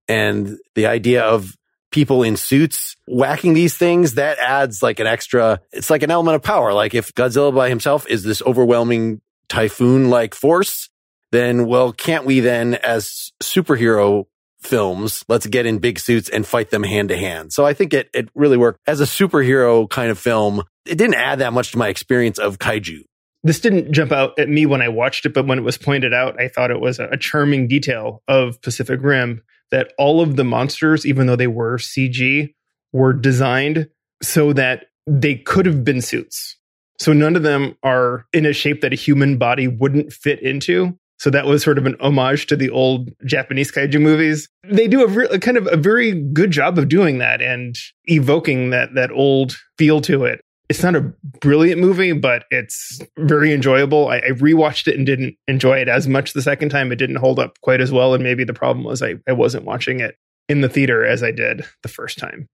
[0.10, 1.56] and the idea of
[1.92, 6.36] people in suits whacking these things that adds like an extra, it's like an element
[6.36, 6.74] of power.
[6.74, 10.90] Like if Godzilla by himself is this overwhelming typhoon like force,
[11.32, 14.26] then well, can't we then as superhero
[14.60, 17.54] films, let's get in big suits and fight them hand to hand.
[17.54, 20.64] So I think it, it really worked as a superhero kind of film.
[20.86, 23.04] It didn't add that much to my experience of kaiju
[23.44, 26.14] this didn't jump out at me when I watched it, but when it was pointed
[26.14, 29.42] out, I thought it was a, charming detail of Pacific Rim
[29.72, 32.54] that all of the monsters, even though they were CG,
[32.94, 33.88] were designed
[34.22, 36.58] so that they could have been suits.
[37.00, 40.98] So none of them are in a shape that a human body wouldn't fit into.
[41.18, 44.48] So that was sort of an homage to the old Japanese kaiju movies.
[44.64, 47.76] They do a, re- a kind of a very good job of doing that and
[48.06, 50.42] evoking that that old feel to it.
[50.70, 51.02] It's not a
[51.42, 54.08] brilliant movie, but it's very enjoyable.
[54.08, 56.92] I, I rewatched it and didn't enjoy it as much the second time.
[56.92, 59.66] It didn't hold up quite as well, and maybe the problem was I, I wasn't
[59.66, 60.16] watching it
[60.48, 62.48] in the theater as I did the first time.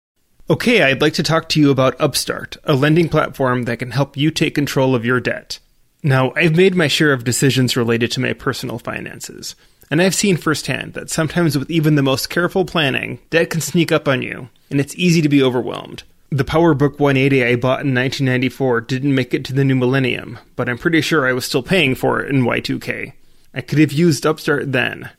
[0.50, 4.16] Okay, I'd like to talk to you about Upstart, a lending platform that can help
[4.16, 5.58] you take control of your debt.
[6.02, 9.54] Now, I've made my share of decisions related to my personal finances,
[9.88, 13.92] and I've seen firsthand that sometimes with even the most careful planning, debt can sneak
[13.92, 16.02] up on you, and it's easy to be overwhelmed.
[16.32, 20.66] The PowerBook 180 I bought in 1994 didn't make it to the new millennium, but
[20.66, 23.12] I'm pretty sure I was still paying for it in Y2K.
[23.52, 25.10] I could have used Upstart then.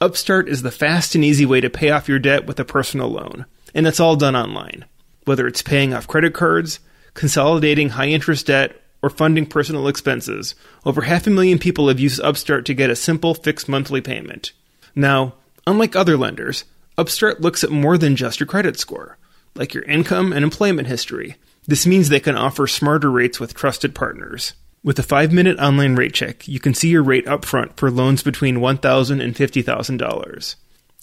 [0.00, 3.08] Upstart is the fast and easy way to pay off your debt with a personal
[3.08, 4.84] loan, and it's all done online.
[5.24, 6.78] Whether it's paying off credit cards,
[7.14, 10.54] consolidating high interest debt, or funding personal expenses,
[10.86, 14.52] over half a million people have used Upstart to get a simple fixed monthly payment.
[14.94, 15.34] Now,
[15.66, 16.64] unlike other lenders,
[16.96, 19.18] Upstart looks at more than just your credit score,
[19.60, 21.36] like your income and employment history.
[21.66, 24.54] This means they can offer smarter rates with trusted partners.
[24.82, 28.22] With a five minute online rate check, you can see your rate upfront for loans
[28.22, 30.54] between $1,000 and $50,000.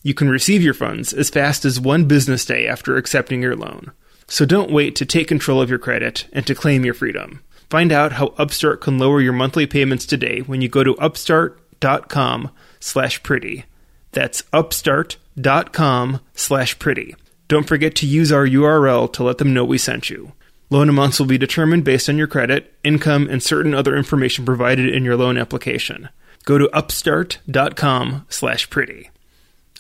[0.02, 3.92] You can receive your funds as fast as one business day after accepting your loan.
[4.28, 7.44] So don't wait to take control of your credit and to claim your freedom.
[7.70, 12.50] Find out how Upstart can lower your monthly payments today when you go to upstart.com
[12.80, 13.66] slash pretty.
[14.14, 17.16] That's upstart.com slash pretty.
[17.48, 20.34] Don't forget to use our URL to let them know we sent you.
[20.70, 24.94] Loan amounts will be determined based on your credit, income, and certain other information provided
[24.94, 26.10] in your loan application.
[26.44, 29.10] Go to upstart.com slash pretty.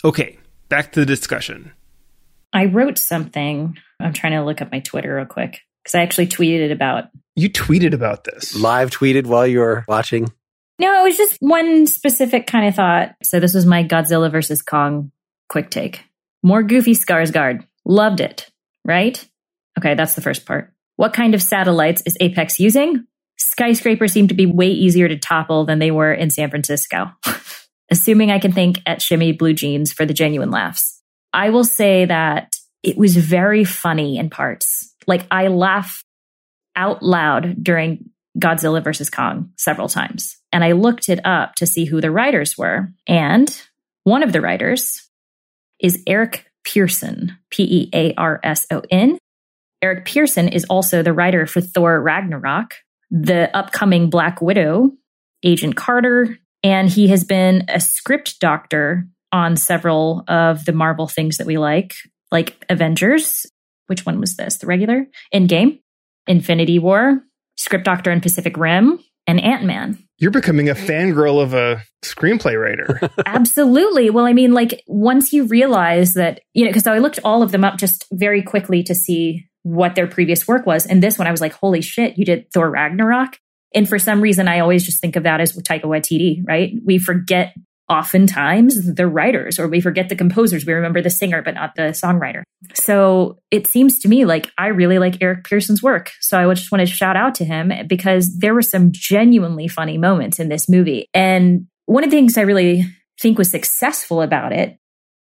[0.05, 1.73] Okay, back to the discussion.
[2.53, 3.77] I wrote something.
[3.99, 7.05] I'm trying to look up my Twitter real quick because I actually tweeted about.
[7.35, 8.55] You tweeted about this.
[8.55, 10.31] Live tweeted while you were watching.
[10.79, 13.15] No, it was just one specific kind of thought.
[13.23, 15.11] So this was my Godzilla versus Kong
[15.49, 16.03] quick take.
[16.47, 17.65] More goofy Skarsgård.
[17.83, 18.49] Loved it.
[18.85, 19.21] Right?
[19.77, 20.71] Okay, that's the first part.
[20.95, 23.05] What kind of satellites is Apex using?
[23.37, 27.11] Skyscrapers seem to be way easier to topple than they were in San Francisco.
[27.91, 31.03] Assuming I can think at Shimmy Blue Jeans for the genuine laughs.
[31.33, 34.95] I will say that it was very funny in parts.
[35.05, 36.05] Like I laugh
[36.77, 40.37] out loud during Godzilla versus Kong several times.
[40.53, 42.93] And I looked it up to see who the writers were.
[43.05, 43.53] And
[44.05, 45.06] one of the writers
[45.79, 49.17] is Eric Pearson, P E A R S O N.
[49.81, 52.75] Eric Pearson is also the writer for Thor Ragnarok,
[53.11, 54.91] the upcoming Black Widow,
[55.43, 61.37] Agent Carter, and he has been a script doctor on several of the Marvel things
[61.37, 61.93] that we like,
[62.31, 63.45] like Avengers,
[63.87, 64.57] which one was this?
[64.57, 65.05] The regular?
[65.33, 65.79] Endgame,
[66.27, 67.21] Infinity War,
[67.55, 70.06] Script Doctor and Pacific Rim, and Ant Man.
[70.19, 72.99] You're becoming a fangirl of a screenplay writer.
[73.25, 74.09] Absolutely.
[74.09, 77.51] Well, I mean, like once you realize that, you know, because I looked all of
[77.51, 80.85] them up just very quickly to see what their previous work was.
[80.85, 83.37] And this one, I was like, holy shit, you did Thor Ragnarok.
[83.75, 86.73] And for some reason, I always just think of that as Taika Waititi, right?
[86.85, 87.53] We forget
[87.89, 90.65] oftentimes the writers or we forget the composers.
[90.65, 92.43] We remember the singer, but not the songwriter.
[92.73, 96.11] So it seems to me like I really like Eric Pearson's work.
[96.19, 99.97] So I just want to shout out to him because there were some genuinely funny
[99.97, 101.07] moments in this movie.
[101.13, 102.85] And one of the things I really
[103.21, 104.77] think was successful about it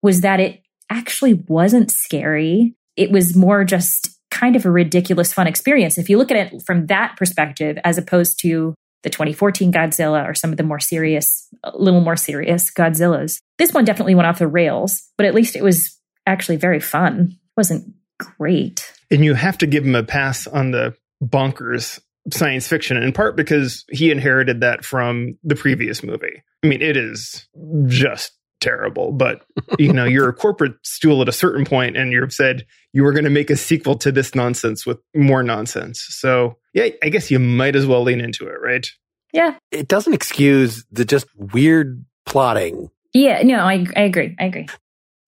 [0.02, 2.74] was that it actually wasn't scary.
[2.96, 5.98] It was more just kind of a ridiculous fun experience.
[5.98, 10.34] If you look at it from that perspective, as opposed to the 2014 Godzilla or
[10.34, 13.40] some of the more serious, a little more serious Godzillas.
[13.58, 17.28] This one definitely went off the rails, but at least it was actually very fun.
[17.30, 18.92] It wasn't great.
[19.10, 22.00] And you have to give him a pass on the bonkers
[22.32, 26.42] science fiction, in part because he inherited that from the previous movie.
[26.62, 27.48] I mean, it is
[27.86, 29.44] just terrible, but
[29.78, 33.12] you know, you're a corporate stool at a certain point and you've said you were
[33.12, 36.04] going to make a sequel to this nonsense with more nonsense.
[36.08, 38.86] So, yeah, I guess you might as well lean into it, right?
[39.32, 39.56] Yeah.
[39.70, 42.90] It doesn't excuse the just weird plotting.
[43.12, 44.36] Yeah, no, I, I agree.
[44.38, 44.68] I agree.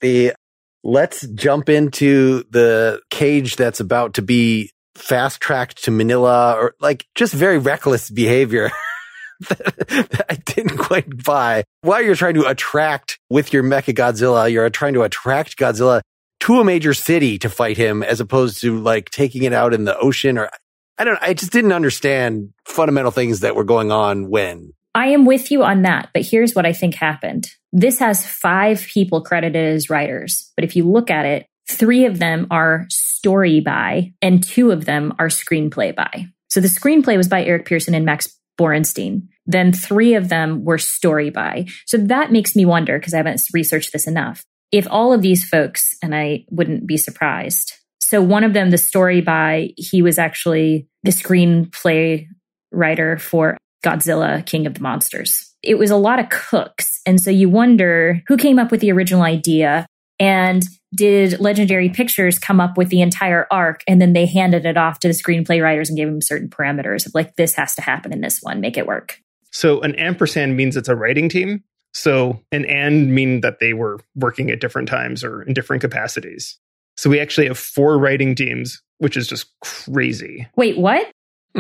[0.00, 0.34] The
[0.82, 7.06] let's jump into the cage that's about to be fast tracked to Manila or like
[7.14, 8.70] just very reckless behavior.
[9.48, 11.64] that I didn't quite buy.
[11.82, 16.02] While you're trying to attract with your Mecha Godzilla, you're trying to attract Godzilla
[16.40, 19.84] to a major city to fight him as opposed to like taking it out in
[19.84, 20.50] the ocean or
[20.98, 24.74] I don't I just didn't understand fundamental things that were going on when.
[24.94, 27.48] I am with you on that, but here's what I think happened.
[27.72, 32.18] This has five people credited as writers, but if you look at it, three of
[32.18, 36.26] them are story by and two of them are screenplay by.
[36.48, 39.28] So the screenplay was by Eric Pearson and Max Borenstein.
[39.46, 41.66] Then three of them were story by.
[41.86, 45.48] So that makes me wonder, because I haven't researched this enough, if all of these
[45.48, 47.72] folks, and I wouldn't be surprised.
[48.00, 52.26] So one of them, the story by, he was actually the screenplay
[52.72, 55.54] writer for Godzilla, King of the Monsters.
[55.62, 57.00] It was a lot of cooks.
[57.06, 59.86] And so you wonder who came up with the original idea
[60.18, 60.62] and
[60.94, 64.98] did Legendary Pictures come up with the entire arc and then they handed it off
[65.00, 68.12] to the screenplay writers and gave them certain parameters of like, this has to happen
[68.12, 69.18] in this one, make it work.
[69.50, 71.64] So an ampersand means it's a writing team.
[71.92, 76.58] So an and mean that they were working at different times or in different capacities.
[76.96, 80.46] So we actually have four writing teams, which is just crazy.
[80.56, 81.10] Wait, what?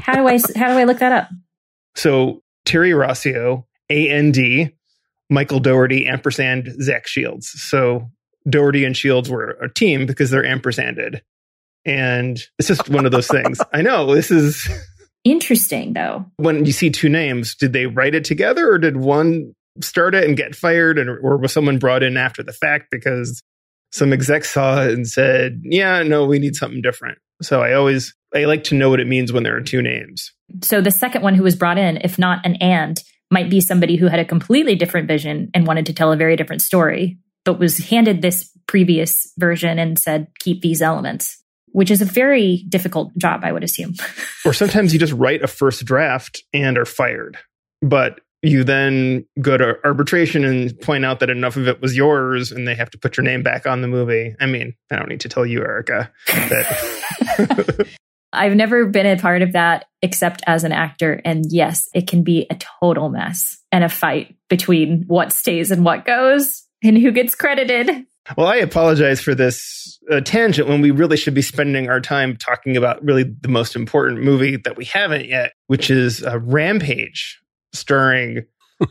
[0.02, 1.28] How do I how do I look that up?
[1.96, 4.70] So Terry Rossio, A N D,
[5.28, 7.48] Michael Dougherty, ampersand Zach Shields.
[7.48, 8.08] So
[8.48, 11.22] Dougherty and Shields were a team because they're ampersanded.
[11.84, 13.60] And it's just one of those things.
[13.72, 14.68] I know this is
[15.24, 16.26] interesting though.
[16.36, 20.24] When you see two names, did they write it together or did one start it
[20.24, 23.40] and get fired and or was someone brought in after the fact because
[23.92, 28.14] some exec saw it and said, "Yeah, no, we need something different." So I always
[28.34, 30.32] I like to know what it means when there are two names.
[30.62, 33.96] So the second one who was brought in, if not an and, might be somebody
[33.96, 37.58] who had a completely different vision and wanted to tell a very different story, but
[37.58, 41.39] was handed this previous version and said, keep these elements,
[41.72, 43.94] which is a very difficult job, I would assume.
[44.44, 47.38] or sometimes you just write a first draft and are fired.
[47.82, 52.52] But you then go to arbitration and point out that enough of it was yours
[52.52, 54.34] and they have to put your name back on the movie.
[54.40, 57.86] I mean, I don't need to tell you, Erica, that
[58.32, 61.20] I've never been a part of that except as an actor.
[61.24, 65.84] And yes, it can be a total mess and a fight between what stays and
[65.84, 68.06] what goes and who gets credited.
[68.36, 72.36] Well, I apologize for this uh, tangent when we really should be spending our time
[72.36, 77.40] talking about really the most important movie that we haven't yet, which is uh, Rampage,
[77.72, 78.44] starring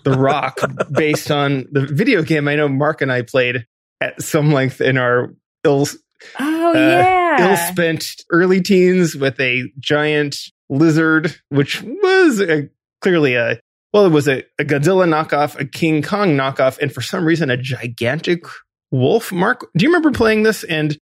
[0.04, 0.60] The Rock,
[0.92, 3.66] based on the video game I know Mark and I played
[4.02, 5.88] at some length in our ill
[6.40, 10.36] Oh uh, yeah, ill spent early teens with a giant
[10.70, 12.70] lizard, which was a,
[13.02, 13.60] clearly a
[13.94, 17.50] well, it was a, a Godzilla knockoff, a King Kong knockoff, and for some reason
[17.50, 18.44] a gigantic
[18.92, 19.32] wolf.
[19.32, 20.64] Mark, do you remember playing this?
[20.64, 20.98] And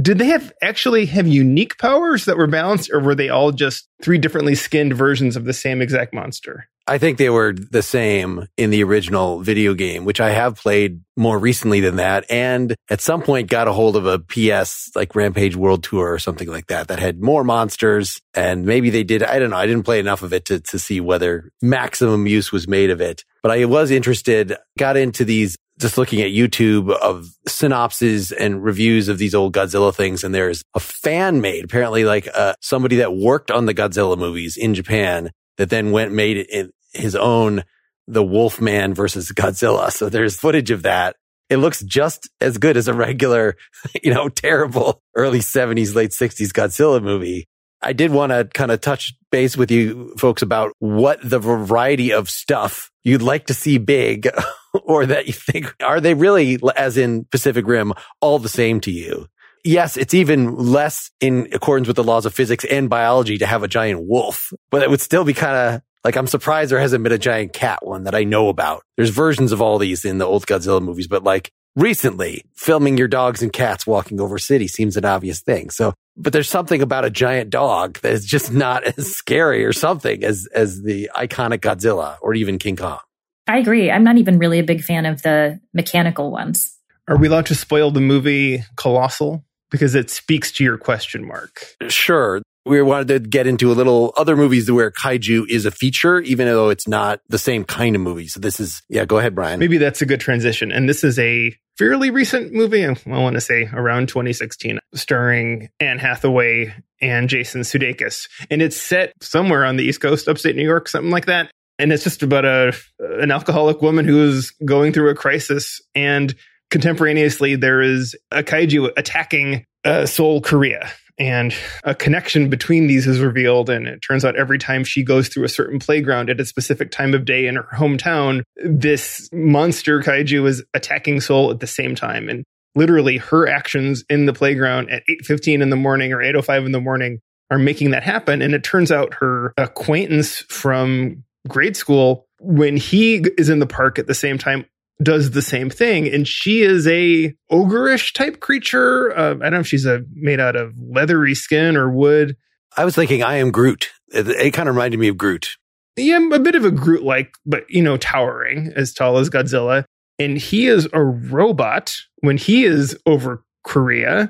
[0.00, 3.88] did they have actually have unique powers that were balanced, or were they all just
[4.02, 6.68] three differently skinned versions of the same exact monster?
[6.88, 11.00] I think they were the same in the original video game, which I have played
[11.16, 12.24] more recently than that.
[12.30, 16.20] And at some point got a hold of a PS like Rampage World Tour or
[16.20, 18.20] something like that, that had more monsters.
[18.34, 19.24] And maybe they did.
[19.24, 19.56] I don't know.
[19.56, 23.00] I didn't play enough of it to, to see whether maximum use was made of
[23.00, 28.62] it, but I was interested, got into these just looking at YouTube of synopses and
[28.62, 30.24] reviews of these old Godzilla things.
[30.24, 34.56] And there's a fan made, apparently like uh, somebody that worked on the Godzilla movies
[34.56, 36.46] in Japan that then went made
[36.92, 37.62] his own
[38.06, 39.90] the Wolfman versus Godzilla.
[39.90, 41.16] So there's footage of that.
[41.48, 43.56] It looks just as good as a regular,
[44.02, 47.46] you know, terrible early 70s, late 60s Godzilla movie.
[47.86, 52.12] I did want to kind of touch base with you folks about what the variety
[52.12, 54.28] of stuff you'd like to see big
[54.82, 58.90] or that you think are they really, as in Pacific Rim, all the same to
[58.90, 59.28] you?
[59.62, 63.62] Yes, it's even less in accordance with the laws of physics and biology to have
[63.62, 67.04] a giant wolf, but it would still be kind of like I'm surprised there hasn't
[67.04, 68.82] been a giant cat one that I know about.
[68.96, 73.06] There's versions of all these in the old Godzilla movies, but like recently filming your
[73.06, 75.70] dogs and cats walking over city seems an obvious thing.
[75.70, 79.72] So, but there's something about a giant dog that is just not as scary or
[79.72, 82.98] something as, as the iconic Godzilla or even King Kong.
[83.46, 83.90] I agree.
[83.90, 86.76] I'm not even really a big fan of the mechanical ones.
[87.08, 89.44] Are we allowed to spoil the movie Colossal?
[89.70, 91.74] Because it speaks to your question mark.
[91.88, 96.20] Sure we wanted to get into a little other movies where kaiju is a feature,
[96.20, 98.26] even though it's not the same kind of movie.
[98.26, 99.60] So this is, yeah, go ahead, Brian.
[99.60, 100.72] Maybe that's a good transition.
[100.72, 102.84] And this is a fairly recent movie.
[102.84, 108.28] I want to say around 2016, starring Anne Hathaway and Jason Sudeikis.
[108.50, 111.50] And it's set somewhere on the East Coast, upstate New York, something like that.
[111.78, 116.34] And it's just about a, an alcoholic woman who is going through a crisis and
[116.70, 123.20] contemporaneously there is a kaiju attacking uh, Seoul, Korea and a connection between these is
[123.20, 123.70] revealed.
[123.70, 126.90] And it turns out every time she goes through a certain playground at a specific
[126.90, 131.94] time of day in her hometown, this monster kaiju is attacking Seoul at the same
[131.94, 132.28] time.
[132.28, 132.44] And
[132.74, 136.80] literally her actions in the playground at 8.15 in the morning or 8.05 in the
[136.80, 138.42] morning are making that happen.
[138.42, 143.98] And it turns out her acquaintance from grade school, when he is in the park
[143.98, 144.66] at the same time,
[145.02, 149.60] does the same thing and she is a ogreish type creature uh, i don't know
[149.60, 152.34] if she's a made out of leathery skin or wood
[152.76, 155.56] i was thinking i am groot it, it kind of reminded me of groot
[155.96, 159.84] yeah, a bit of a Groot like, but you know, towering as tall as Godzilla.
[160.18, 164.28] And he is a robot when he is over Korea.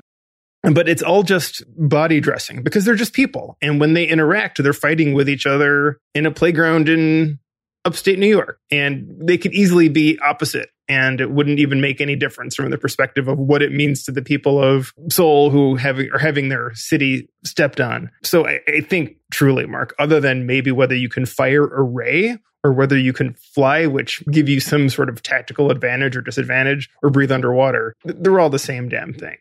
[0.63, 3.57] But it's all just body dressing because they're just people.
[3.61, 7.39] And when they interact, they're fighting with each other in a playground in
[7.87, 8.59] upstate New York.
[8.69, 10.69] And they could easily be opposite.
[10.89, 14.11] And it wouldn't even make any difference from the perspective of what it means to
[14.11, 18.09] the people of Seoul who have, are having their city stepped on.
[18.23, 22.37] So I, I think truly, Mark, other than maybe whether you can fire a ray
[22.63, 26.89] or whether you can fly, which give you some sort of tactical advantage or disadvantage,
[27.03, 29.37] or breathe underwater, they're all the same damn thing.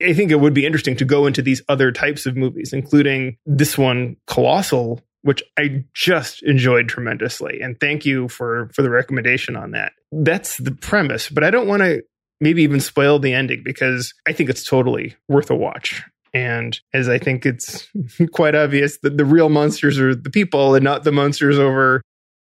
[0.00, 3.36] I think it would be interesting to go into these other types of movies, including
[3.46, 7.60] this one, Colossal, which I just enjoyed tremendously.
[7.60, 9.92] And thank you for for the recommendation on that.
[10.12, 12.02] That's the premise, but I don't want to
[12.40, 16.02] maybe even spoil the ending because I think it's totally worth a watch.
[16.34, 17.88] And as I think it's
[18.32, 22.02] quite obvious that the real monsters are the people and not the monsters over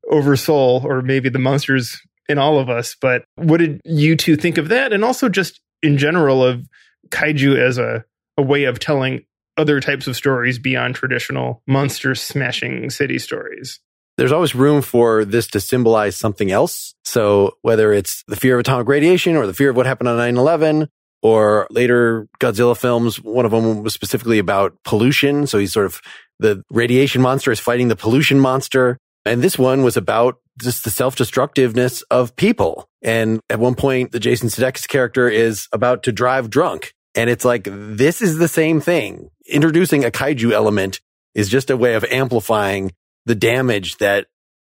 [0.09, 2.95] over Seoul or maybe the monsters in all of us.
[2.99, 4.93] But what did you two think of that?
[4.93, 6.67] And also just in general of
[7.09, 8.03] kaiju as a,
[8.37, 9.25] a way of telling
[9.59, 13.79] other types of stories beyond traditional monster smashing city stories.
[14.17, 16.93] There's always room for this to symbolize something else.
[17.05, 20.17] So whether it's the fear of atomic radiation or the fear of what happened on
[20.17, 20.87] 9-11
[21.21, 25.47] or later Godzilla films, one of them was specifically about pollution.
[25.47, 26.01] So he's sort of
[26.39, 28.97] the radiation monster is fighting the pollution monster.
[29.25, 32.89] And this one was about just the self-destructiveness of people.
[33.01, 36.93] And at one point, the Jason Sudeikis character is about to drive drunk.
[37.15, 39.29] And it's like, this is the same thing.
[39.49, 40.99] Introducing a kaiju element
[41.33, 42.91] is just a way of amplifying
[43.25, 44.27] the damage that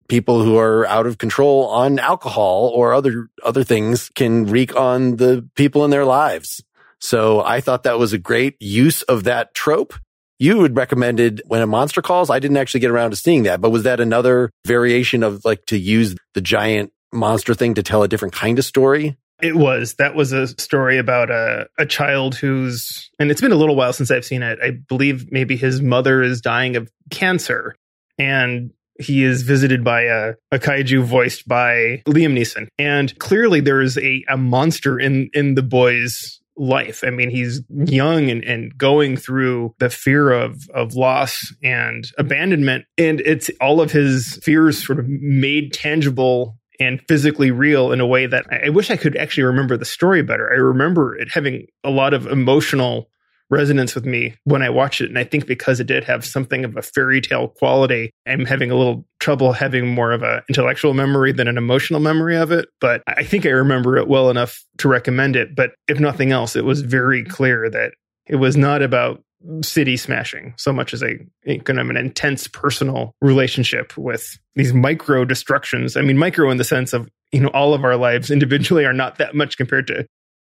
[0.08, 5.18] people who are out of control on alcohol or other, other things can wreak on
[5.18, 6.64] the people in their lives.
[7.00, 9.94] So I thought that was a great use of that trope
[10.42, 12.32] you had recommended when a monster calls.
[12.32, 15.64] I didn't actually get around to seeing that, but was that another variation of like
[15.68, 19.18] to use the giant monster thing to tell a different kind of story?
[19.42, 19.96] It was.
[19.96, 23.94] That was a story about a, a child who's, and it's been a little while
[23.94, 24.60] since I've seen it.
[24.64, 27.76] I believe maybe his mother is dying of cancer
[28.18, 32.68] and he is visited by a, a kaiju voiced by Liam Neeson.
[32.78, 37.04] And clearly there is a, a monster in, in the boy's life.
[37.04, 42.86] I mean, he's young and, and going through the fear of, of loss and abandonment.
[42.98, 48.08] And it's all of his fears sort of made tangible and physically real in a
[48.08, 50.52] way that I wish I could actually remember the story better.
[50.52, 53.10] I remember it having a lot of emotional
[53.52, 55.10] resonance with me when I watched it.
[55.10, 58.72] And I think because it did have something of a fairy tale quality, I'm having
[58.72, 62.70] a little trouble having more of an intellectual memory than an emotional memory of it.
[62.80, 65.56] But I think I remember it well enough to recommend it.
[65.56, 67.92] But if nothing else, it was very clear that
[68.26, 69.22] it was not about
[69.62, 71.18] city smashing so much as a,
[71.60, 75.98] kind of an intense personal relationship with these micro destructions.
[75.98, 78.94] I mean, micro in the sense of, you know, all of our lives individually are
[78.94, 80.06] not that much compared to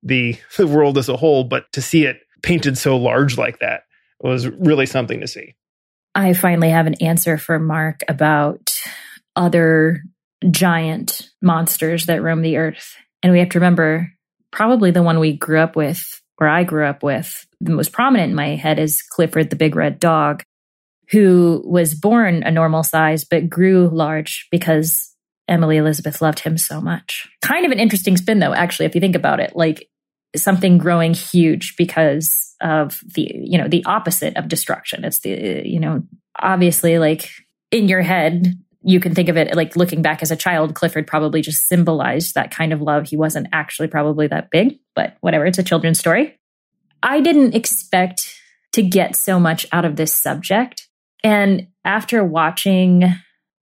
[0.03, 3.83] the, the world as a whole, but to see it painted so large like that
[4.21, 5.55] was really something to see.
[6.15, 8.71] I finally have an answer for Mark about
[9.35, 10.03] other
[10.49, 12.95] giant monsters that roam the earth.
[13.21, 14.11] And we have to remember
[14.51, 18.29] probably the one we grew up with, or I grew up with, the most prominent
[18.29, 20.43] in my head is Clifford the Big Red Dog,
[21.09, 25.13] who was born a normal size but grew large because
[25.47, 27.27] Emily Elizabeth loved him so much.
[27.41, 29.55] Kind of an interesting spin, though, actually, if you think about it.
[29.55, 29.89] Like,
[30.35, 35.79] something growing huge because of the you know the opposite of destruction it's the you
[35.79, 36.03] know
[36.37, 37.31] obviously like
[37.71, 41.05] in your head you can think of it like looking back as a child clifford
[41.05, 43.07] probably just symbolized that kind of love.
[43.07, 46.37] He wasn't actually probably that big but whatever it's a children's story.
[47.03, 48.35] I didn't expect
[48.73, 50.87] to get so much out of this subject.
[51.23, 53.03] And after watching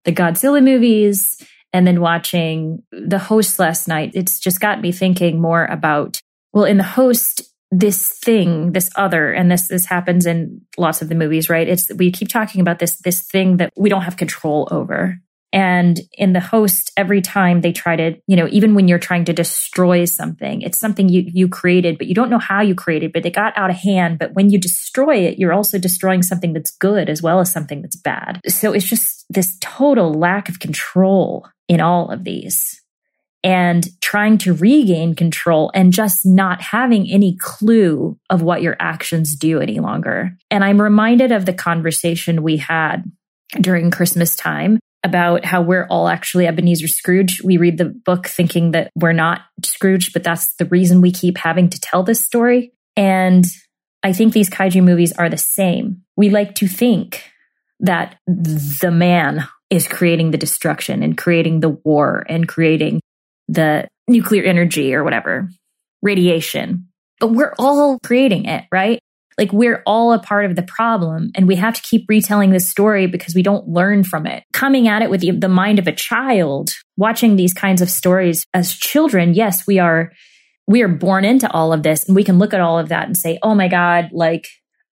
[0.05, 1.41] the godzilla movies
[1.73, 6.19] and then watching the host last night it's just got me thinking more about
[6.57, 11.09] well, in the host, this thing, this other, and this this happens in lots of
[11.09, 11.67] the movies, right?
[11.67, 15.17] It's we keep talking about this this thing that we don't have control over.
[15.53, 19.23] And in the host, every time they try to, you know, even when you're trying
[19.25, 23.13] to destroy something, it's something you you created, but you don't know how you created,
[23.13, 24.19] but it got out of hand.
[24.19, 27.81] But when you destroy it, you're also destroying something that's good as well as something
[27.81, 28.41] that's bad.
[28.47, 32.81] So it's just this total lack of control in all of these
[33.43, 39.35] and trying to regain control and just not having any clue of what your actions
[39.35, 40.35] do any longer.
[40.49, 43.03] And I'm reminded of the conversation we had
[43.61, 47.41] during Christmas time about how we're all actually Ebenezer Scrooge.
[47.43, 51.37] We read the book thinking that we're not Scrooge, but that's the reason we keep
[51.37, 52.73] having to tell this story.
[52.95, 53.45] And
[54.03, 56.01] I think these kaiju movies are the same.
[56.15, 57.23] We like to think
[57.79, 62.99] that the man is creating the destruction and creating the war and creating
[63.47, 65.49] the nuclear energy or whatever,
[66.01, 66.87] radiation.
[67.19, 68.99] But we're all creating it, right?
[69.37, 72.67] Like we're all a part of the problem and we have to keep retelling this
[72.67, 74.43] story because we don't learn from it.
[74.51, 78.45] Coming at it with the, the mind of a child, watching these kinds of stories
[78.53, 80.11] as children, yes, we are
[80.69, 83.05] we are born into all of this and we can look at all of that
[83.05, 84.47] and say, "Oh my god, like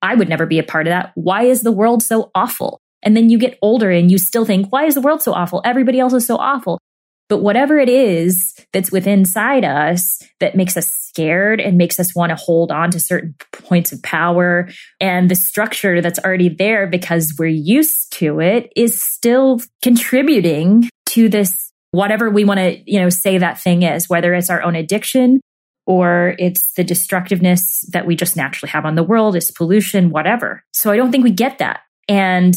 [0.03, 1.13] I would never be a part of that.
[1.15, 4.71] Why is the world so awful?" And then you get older and you still think,
[4.71, 5.63] "Why is the world so awful?
[5.65, 6.79] Everybody else is so awful."
[7.33, 12.15] But whatever it is that's within inside us that makes us scared and makes us
[12.15, 14.69] want to hold on to certain points of power
[15.01, 21.31] and the structure that's already there because we're used to it is still contributing to
[21.31, 24.77] this whatever we want to, you know, say that thing is, whether it's our own
[24.77, 25.41] addiction
[25.87, 30.63] or it's the destructiveness that we just naturally have on the world, is pollution, whatever.
[30.75, 31.81] So I don't think we get that.
[32.09, 32.55] And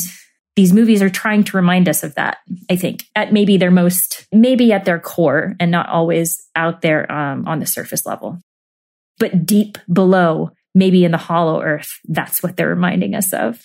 [0.55, 2.37] these movies are trying to remind us of that
[2.69, 7.11] i think at maybe their most maybe at their core and not always out there
[7.11, 8.41] um, on the surface level.
[9.19, 13.63] But deep below maybe in the hollow earth that's what they're reminding us of.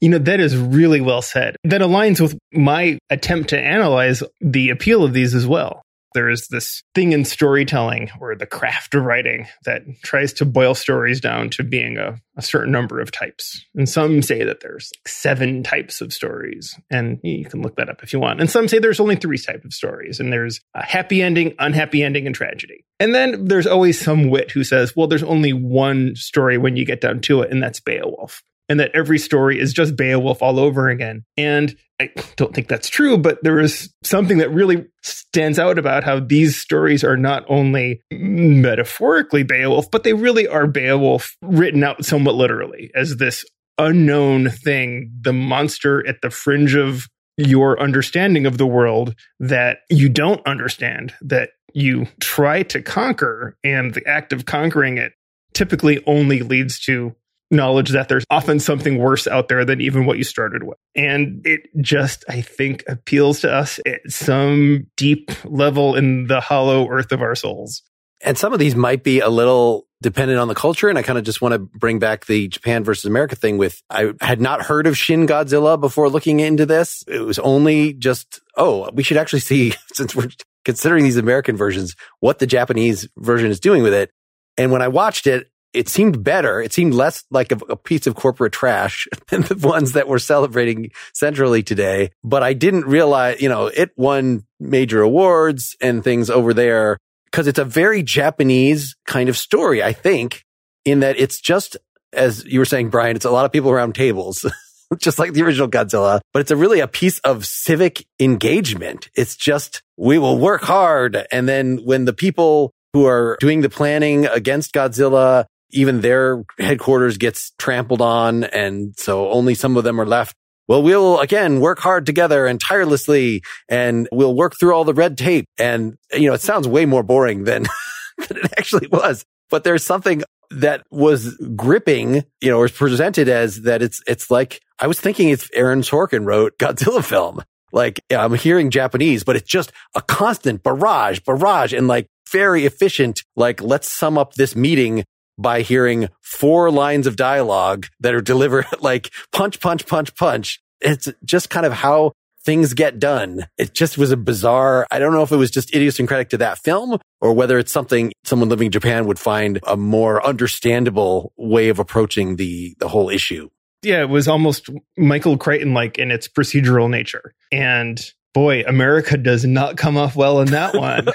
[0.00, 1.56] You know, that is really well said.
[1.64, 5.82] That aligns with my attempt to analyze the appeal of these as well
[6.14, 10.74] there is this thing in storytelling or the craft of writing that tries to boil
[10.74, 13.64] stories down to being a, a certain number of types.
[13.74, 16.78] And some say that there's like seven types of stories.
[16.90, 18.40] And you can look that up if you want.
[18.40, 20.20] And some say there's only three types of stories.
[20.20, 22.84] And there's a happy ending, unhappy ending, and tragedy.
[23.00, 26.84] And then there's always some wit who says, well, there's only one story when you
[26.84, 30.58] get down to it, and that's Beowulf and that every story is just Beowulf all
[30.58, 31.24] over again.
[31.36, 36.04] And I don't think that's true, but there is something that really stands out about
[36.04, 42.04] how these stories are not only metaphorically Beowulf, but they really are Beowulf written out
[42.04, 43.44] somewhat literally as this
[43.78, 50.08] unknown thing, the monster at the fringe of your understanding of the world that you
[50.08, 55.12] don't understand, that you try to conquer, and the act of conquering it
[55.54, 57.14] typically only leads to
[57.50, 60.78] knowledge that there's often something worse out there than even what you started with.
[60.94, 66.88] And it just, I think, appeals to us at some deep level in the hollow
[66.88, 67.82] earth of our souls.
[68.20, 70.88] And some of these might be a little dependent on the culture.
[70.88, 73.82] And I kind of just want to bring back the Japan versus America thing with,
[73.90, 77.04] I had not heard of Shin Godzilla before looking into this.
[77.06, 80.30] It was only just, oh, we should actually see, since we're
[80.64, 84.10] considering these American versions, what the Japanese version is doing with it.
[84.56, 86.60] And when I watched it, it seemed better.
[86.60, 90.18] It seemed less like a, a, piece of corporate trash than the ones that we're
[90.18, 92.10] celebrating centrally today.
[92.24, 97.46] But I didn't realize, you know, it won major awards and things over there because
[97.46, 100.44] it's a very Japanese kind of story, I think,
[100.84, 101.76] in that it's just,
[102.12, 104.50] as you were saying, Brian, it's a lot of people around tables.
[104.98, 109.10] just like the original Godzilla, but it's a really a piece of civic engagement.
[109.14, 111.26] It's just, we will work hard.
[111.30, 117.18] And then when the people who are doing the planning against Godzilla even their headquarters
[117.18, 118.44] gets trampled on.
[118.44, 120.34] And so only some of them are left.
[120.66, 125.16] Well, we'll again work hard together and tirelessly and we'll work through all the red
[125.16, 125.46] tape.
[125.58, 127.64] And, you know, it sounds way more boring than,
[128.28, 133.62] than it actually was, but there's something that was gripping, you know, or presented as
[133.62, 137.42] that it's, it's like, I was thinking if Aaron Sorkin wrote Godzilla film.
[137.72, 143.22] Like I'm hearing Japanese, but it's just a constant barrage, barrage and like very efficient.
[143.36, 145.04] Like let's sum up this meeting
[145.38, 150.60] by hearing four lines of dialogue that are delivered like punch, punch, punch, punch.
[150.80, 152.12] It's just kind of how
[152.44, 153.46] things get done.
[153.58, 154.86] It just was a bizarre.
[154.90, 158.12] I don't know if it was just idiosyncratic to that film or whether it's something
[158.24, 163.10] someone living in Japan would find a more understandable way of approaching the, the whole
[163.10, 163.48] issue.
[163.82, 167.34] Yeah, it was almost Michael Crichton like in its procedural nature.
[167.52, 168.00] And
[168.34, 171.08] boy, America does not come off well in that one.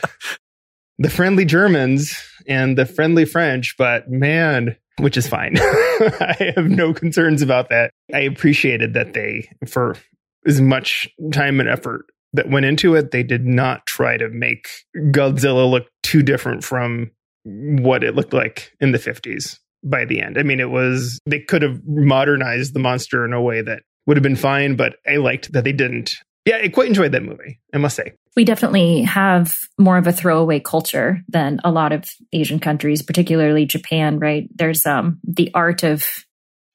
[1.00, 2.16] the friendly Germans
[2.48, 5.58] and the friendly French, but man, which is fine.
[5.60, 7.92] I have no concerns about that.
[8.14, 9.96] I appreciated that they, for
[10.46, 14.68] as much time and effort that went into it, they did not try to make
[14.96, 17.12] Godzilla look too different from
[17.44, 20.38] what it looked like in the 50s by the end.
[20.38, 24.18] I mean, it was, they could have modernized the monster in a way that would
[24.18, 26.16] have been fine, but I liked that they didn't.
[26.46, 30.14] Yeah, I quite enjoyed that movie, I must say we definitely have more of a
[30.14, 34.50] throwaway culture than a lot of Asian countries, particularly Japan, right?
[34.56, 36.06] There's um, the art of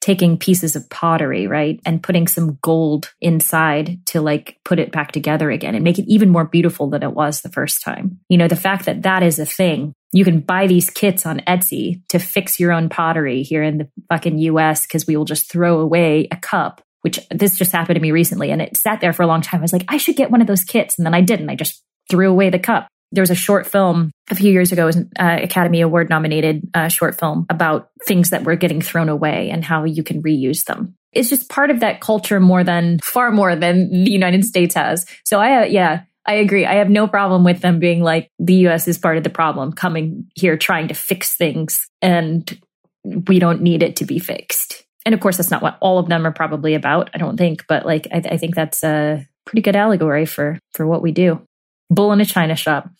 [0.01, 1.81] taking pieces of pottery, right?
[1.85, 6.07] And putting some gold inside to like put it back together again and make it
[6.07, 8.21] even more beautiful than it was the first time.
[8.29, 9.93] You know, the fact that that is a thing.
[10.12, 13.89] You can buy these kits on Etsy to fix your own pottery here in the
[14.09, 18.03] fucking US because we will just throw away a cup which this just happened to
[18.03, 19.61] me recently and it sat there for a long time.
[19.61, 20.99] I was like, I should get one of those kits.
[20.99, 21.51] And then I didn't.
[21.51, 22.88] I just threw away the cup.
[23.11, 26.68] There was a short film a few years ago, was an uh, Academy Award nominated
[26.74, 30.64] uh, short film about things that were getting thrown away and how you can reuse
[30.64, 30.94] them.
[31.12, 35.07] It's just part of that culture more than, far more than the United States has.
[35.24, 36.66] So I, uh, yeah, I agree.
[36.66, 39.72] I have no problem with them being like the US is part of the problem,
[39.72, 42.61] coming here trying to fix things and
[43.05, 44.84] we don't need it to be fixed.
[45.09, 47.09] And of course, that's not what all of them are probably about.
[47.14, 50.86] I don't think, but like, I, I think that's a pretty good allegory for, for
[50.86, 51.40] what we do.
[51.88, 52.90] Bull in a China shop.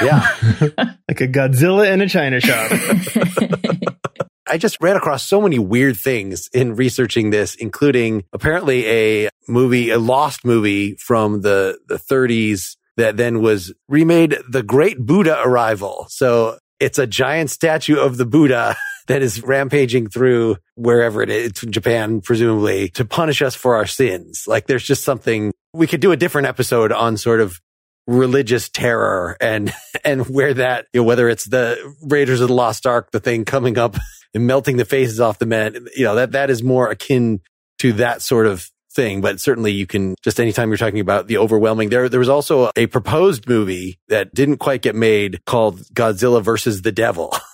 [0.00, 0.26] Yeah.
[0.78, 2.72] like a Godzilla in a China shop.
[4.46, 9.90] I just ran across so many weird things in researching this, including apparently a movie,
[9.90, 16.06] a lost movie from the, the 30s that then was remade The Great Buddha Arrival.
[16.08, 18.74] So it's a giant statue of the Buddha
[19.06, 24.44] that is rampaging through wherever it is, Japan, presumably, to punish us for our sins.
[24.46, 27.60] Like there's just something we could do a different episode on sort of
[28.06, 29.72] religious terror and,
[30.04, 33.44] and where that, you know, whether it's the Raiders of the Lost Ark, the thing
[33.44, 33.96] coming up
[34.34, 37.40] and melting the faces off the men, you know, that, that is more akin
[37.78, 41.38] to that sort of thing, but certainly you can just anytime you're talking about the
[41.38, 46.42] overwhelming there, there was also a proposed movie that didn't quite get made called Godzilla
[46.42, 47.34] versus the devil.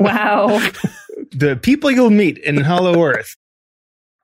[0.00, 0.58] wow.
[1.32, 3.36] the people you'll meet in Hollow Earth.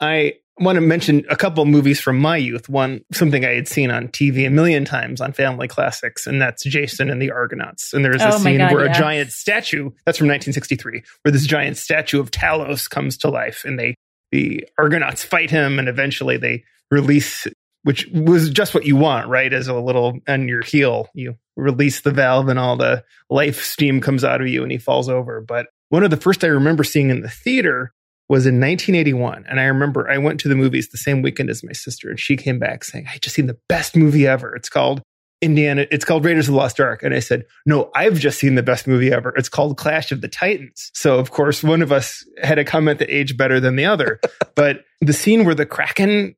[0.00, 2.68] I want to mention a couple movies from my youth.
[2.68, 6.64] One, something I had seen on TV a million times on Family Classics, and that's
[6.64, 7.92] Jason and the Argonauts.
[7.92, 8.92] And there's a Oh scene God, where yeah.
[8.92, 13.64] a giant statue, that's from 1963, where this giant statue of Talos comes to life
[13.64, 13.94] and they,
[14.32, 17.46] the Argonauts fight him and eventually they release,
[17.82, 19.52] which was just what you want, right?
[19.52, 24.00] As a little on your heel, you release the valve and all the life steam
[24.00, 25.40] comes out of you and he falls over.
[25.40, 27.92] But one of the first I remember seeing in the theater
[28.28, 29.44] was in 1981.
[29.48, 32.18] And I remember I went to the movies the same weekend as my sister, and
[32.18, 34.54] she came back saying, I just seen the best movie ever.
[34.54, 35.02] It's called
[35.42, 37.02] Indiana, it's called Raiders of the Lost Ark.
[37.02, 39.34] And I said, No, I've just seen the best movie ever.
[39.36, 40.90] It's called Clash of the Titans.
[40.94, 44.18] So, of course, one of us had a comment that aged better than the other.
[44.54, 46.34] but the scene where the Kraken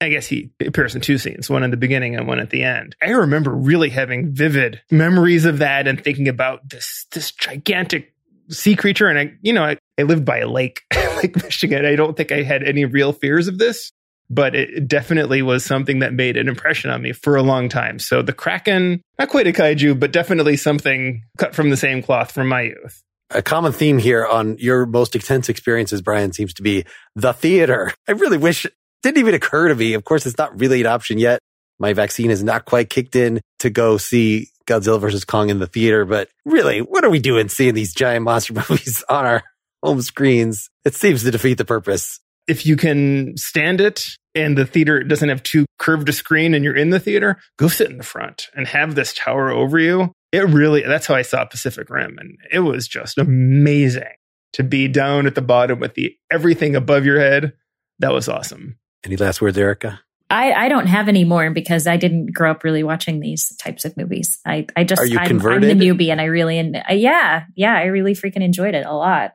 [0.00, 2.62] I guess he appears in two scenes, one in the beginning and one at the
[2.62, 2.94] end.
[3.00, 8.12] I remember really having vivid memories of that and thinking about this this gigantic
[8.50, 9.06] sea creature.
[9.06, 10.82] And I, you know, I, I lived by a lake,
[11.16, 11.84] Lake Michigan.
[11.84, 13.90] I don't think I had any real fears of this,
[14.28, 17.98] but it definitely was something that made an impression on me for a long time.
[17.98, 22.32] So the Kraken, not quite a kaiju, but definitely something cut from the same cloth
[22.32, 23.02] from my youth.
[23.30, 26.84] A common theme here on your most intense experiences, Brian, seems to be
[27.16, 27.92] the theater.
[28.06, 28.66] I really wish
[29.02, 29.94] didn't even occur to me.
[29.94, 31.40] Of course, it's not really an option yet.
[31.78, 35.66] My vaccine is not quite kicked in to go see Godzilla versus Kong in the
[35.66, 39.42] theater, but really, what are we doing seeing these giant monster movies on our
[39.82, 40.70] home screens?
[40.84, 42.20] It seems to defeat the purpose.
[42.48, 46.64] If you can stand it and the theater doesn't have too curved a screen and
[46.64, 50.12] you're in the theater, go sit in the front and have this tower over you.
[50.32, 52.18] It really, that's how I saw Pacific Rim.
[52.18, 54.04] And it was just amazing
[54.52, 57.52] to be down at the bottom with the everything above your head.
[57.98, 58.78] That was awesome.
[59.06, 60.00] Any last words, Erica?
[60.28, 63.84] I, I don't have any more because I didn't grow up really watching these types
[63.84, 64.40] of movies.
[64.44, 67.44] I, I just, Are you I'm, I'm the newbie and I really, en- uh, yeah,
[67.54, 69.34] yeah, I really freaking enjoyed it a lot.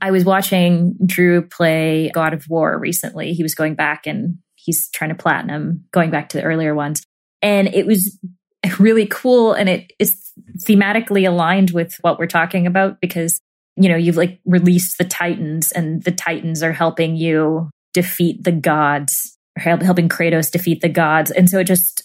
[0.00, 3.34] I was watching Drew play God of War recently.
[3.34, 7.04] He was going back and he's trying to platinum, going back to the earlier ones.
[7.40, 8.18] And it was
[8.80, 9.52] really cool.
[9.52, 10.32] And it is
[10.66, 13.40] thematically aligned with what we're talking about because,
[13.76, 18.52] you know, you've like released the Titans and the Titans are helping you defeat the
[18.52, 21.30] gods or help, helping Kratos defeat the gods.
[21.30, 22.04] And so it just,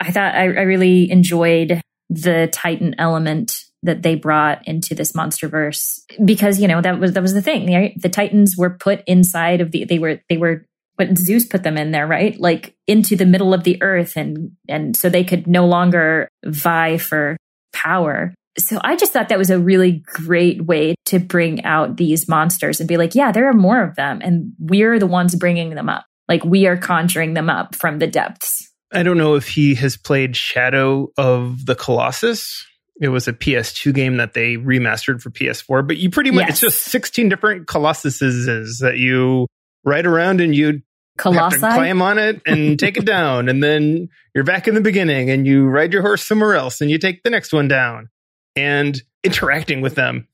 [0.00, 1.80] I thought I, I really enjoyed
[2.10, 7.12] the Titan element that they brought into this monster verse because you know that was
[7.14, 7.66] that was the thing
[7.96, 10.64] the titans were put inside of the they were they were
[10.96, 12.38] but zeus put them in there right?
[12.38, 16.98] Like into the middle of the earth and and so they could no longer vie
[16.98, 17.36] for
[17.72, 22.28] power so i just thought that was a really great way to bring out these
[22.28, 24.20] monsters and be like yeah there are more of them.
[24.22, 26.04] And we're the ones bringing them up.
[26.28, 28.70] Like we are conjuring them up from the depths.
[28.92, 32.66] I don't know if he has played Shadow of the Colossus.
[33.00, 36.60] It was a PS2 game that they remastered for PS4, but you pretty much, it's
[36.60, 39.46] just 16 different Colossuses that you
[39.84, 40.82] ride around and you
[41.16, 41.58] colossi?
[41.58, 43.48] climb on it and take it down.
[43.48, 46.90] And then you're back in the beginning and you ride your horse somewhere else and
[46.90, 48.10] you take the next one down
[48.56, 50.28] and interacting with them.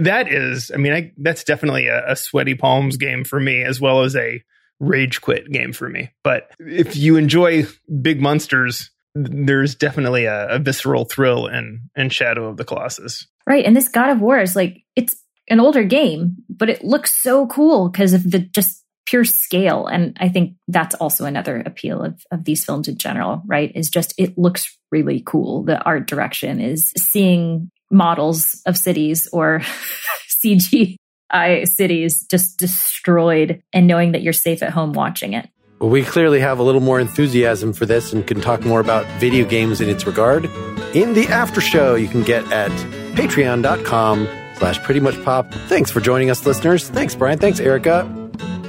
[0.00, 3.80] That is, I mean, I, that's definitely a, a sweaty palms game for me, as
[3.80, 4.42] well as a
[4.80, 6.10] rage quit game for me.
[6.24, 7.66] But if you enjoy
[8.00, 13.28] big monsters, there's definitely a, a visceral thrill in, in Shadow of the Colossus.
[13.46, 13.64] Right.
[13.64, 15.16] And this God of War is like, it's
[15.48, 18.81] an older game, but it looks so cool because of the just
[19.12, 19.86] pure scale.
[19.86, 23.70] And I think that's also another appeal of, of these films in general, right?
[23.74, 25.64] Is just it looks really cool.
[25.64, 29.60] The art direction is seeing models of cities or
[30.42, 30.96] CGI
[31.68, 35.46] cities just destroyed and knowing that you're safe at home watching it.
[35.78, 39.04] Well, we clearly have a little more enthusiasm for this and can talk more about
[39.20, 40.46] video games in its regard
[40.94, 42.70] in the after show you can get at
[43.14, 45.52] patreon.com slash pretty much pop.
[45.52, 46.88] Thanks for joining us, listeners.
[46.88, 47.38] Thanks, Brian.
[47.38, 48.21] Thanks, Erica.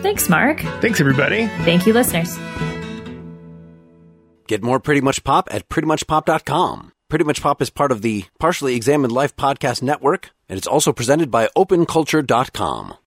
[0.04, 0.60] Thanks, Mark.
[0.82, 1.48] Thanks, everybody.
[1.64, 2.38] Thank you, listeners.
[4.48, 6.92] Get more Pretty Much Pop at prettymuchpop.com.
[7.10, 10.92] Pretty Much Pop is part of the Partially Examined Life podcast network, and it's also
[10.92, 12.96] presented by openculture.com.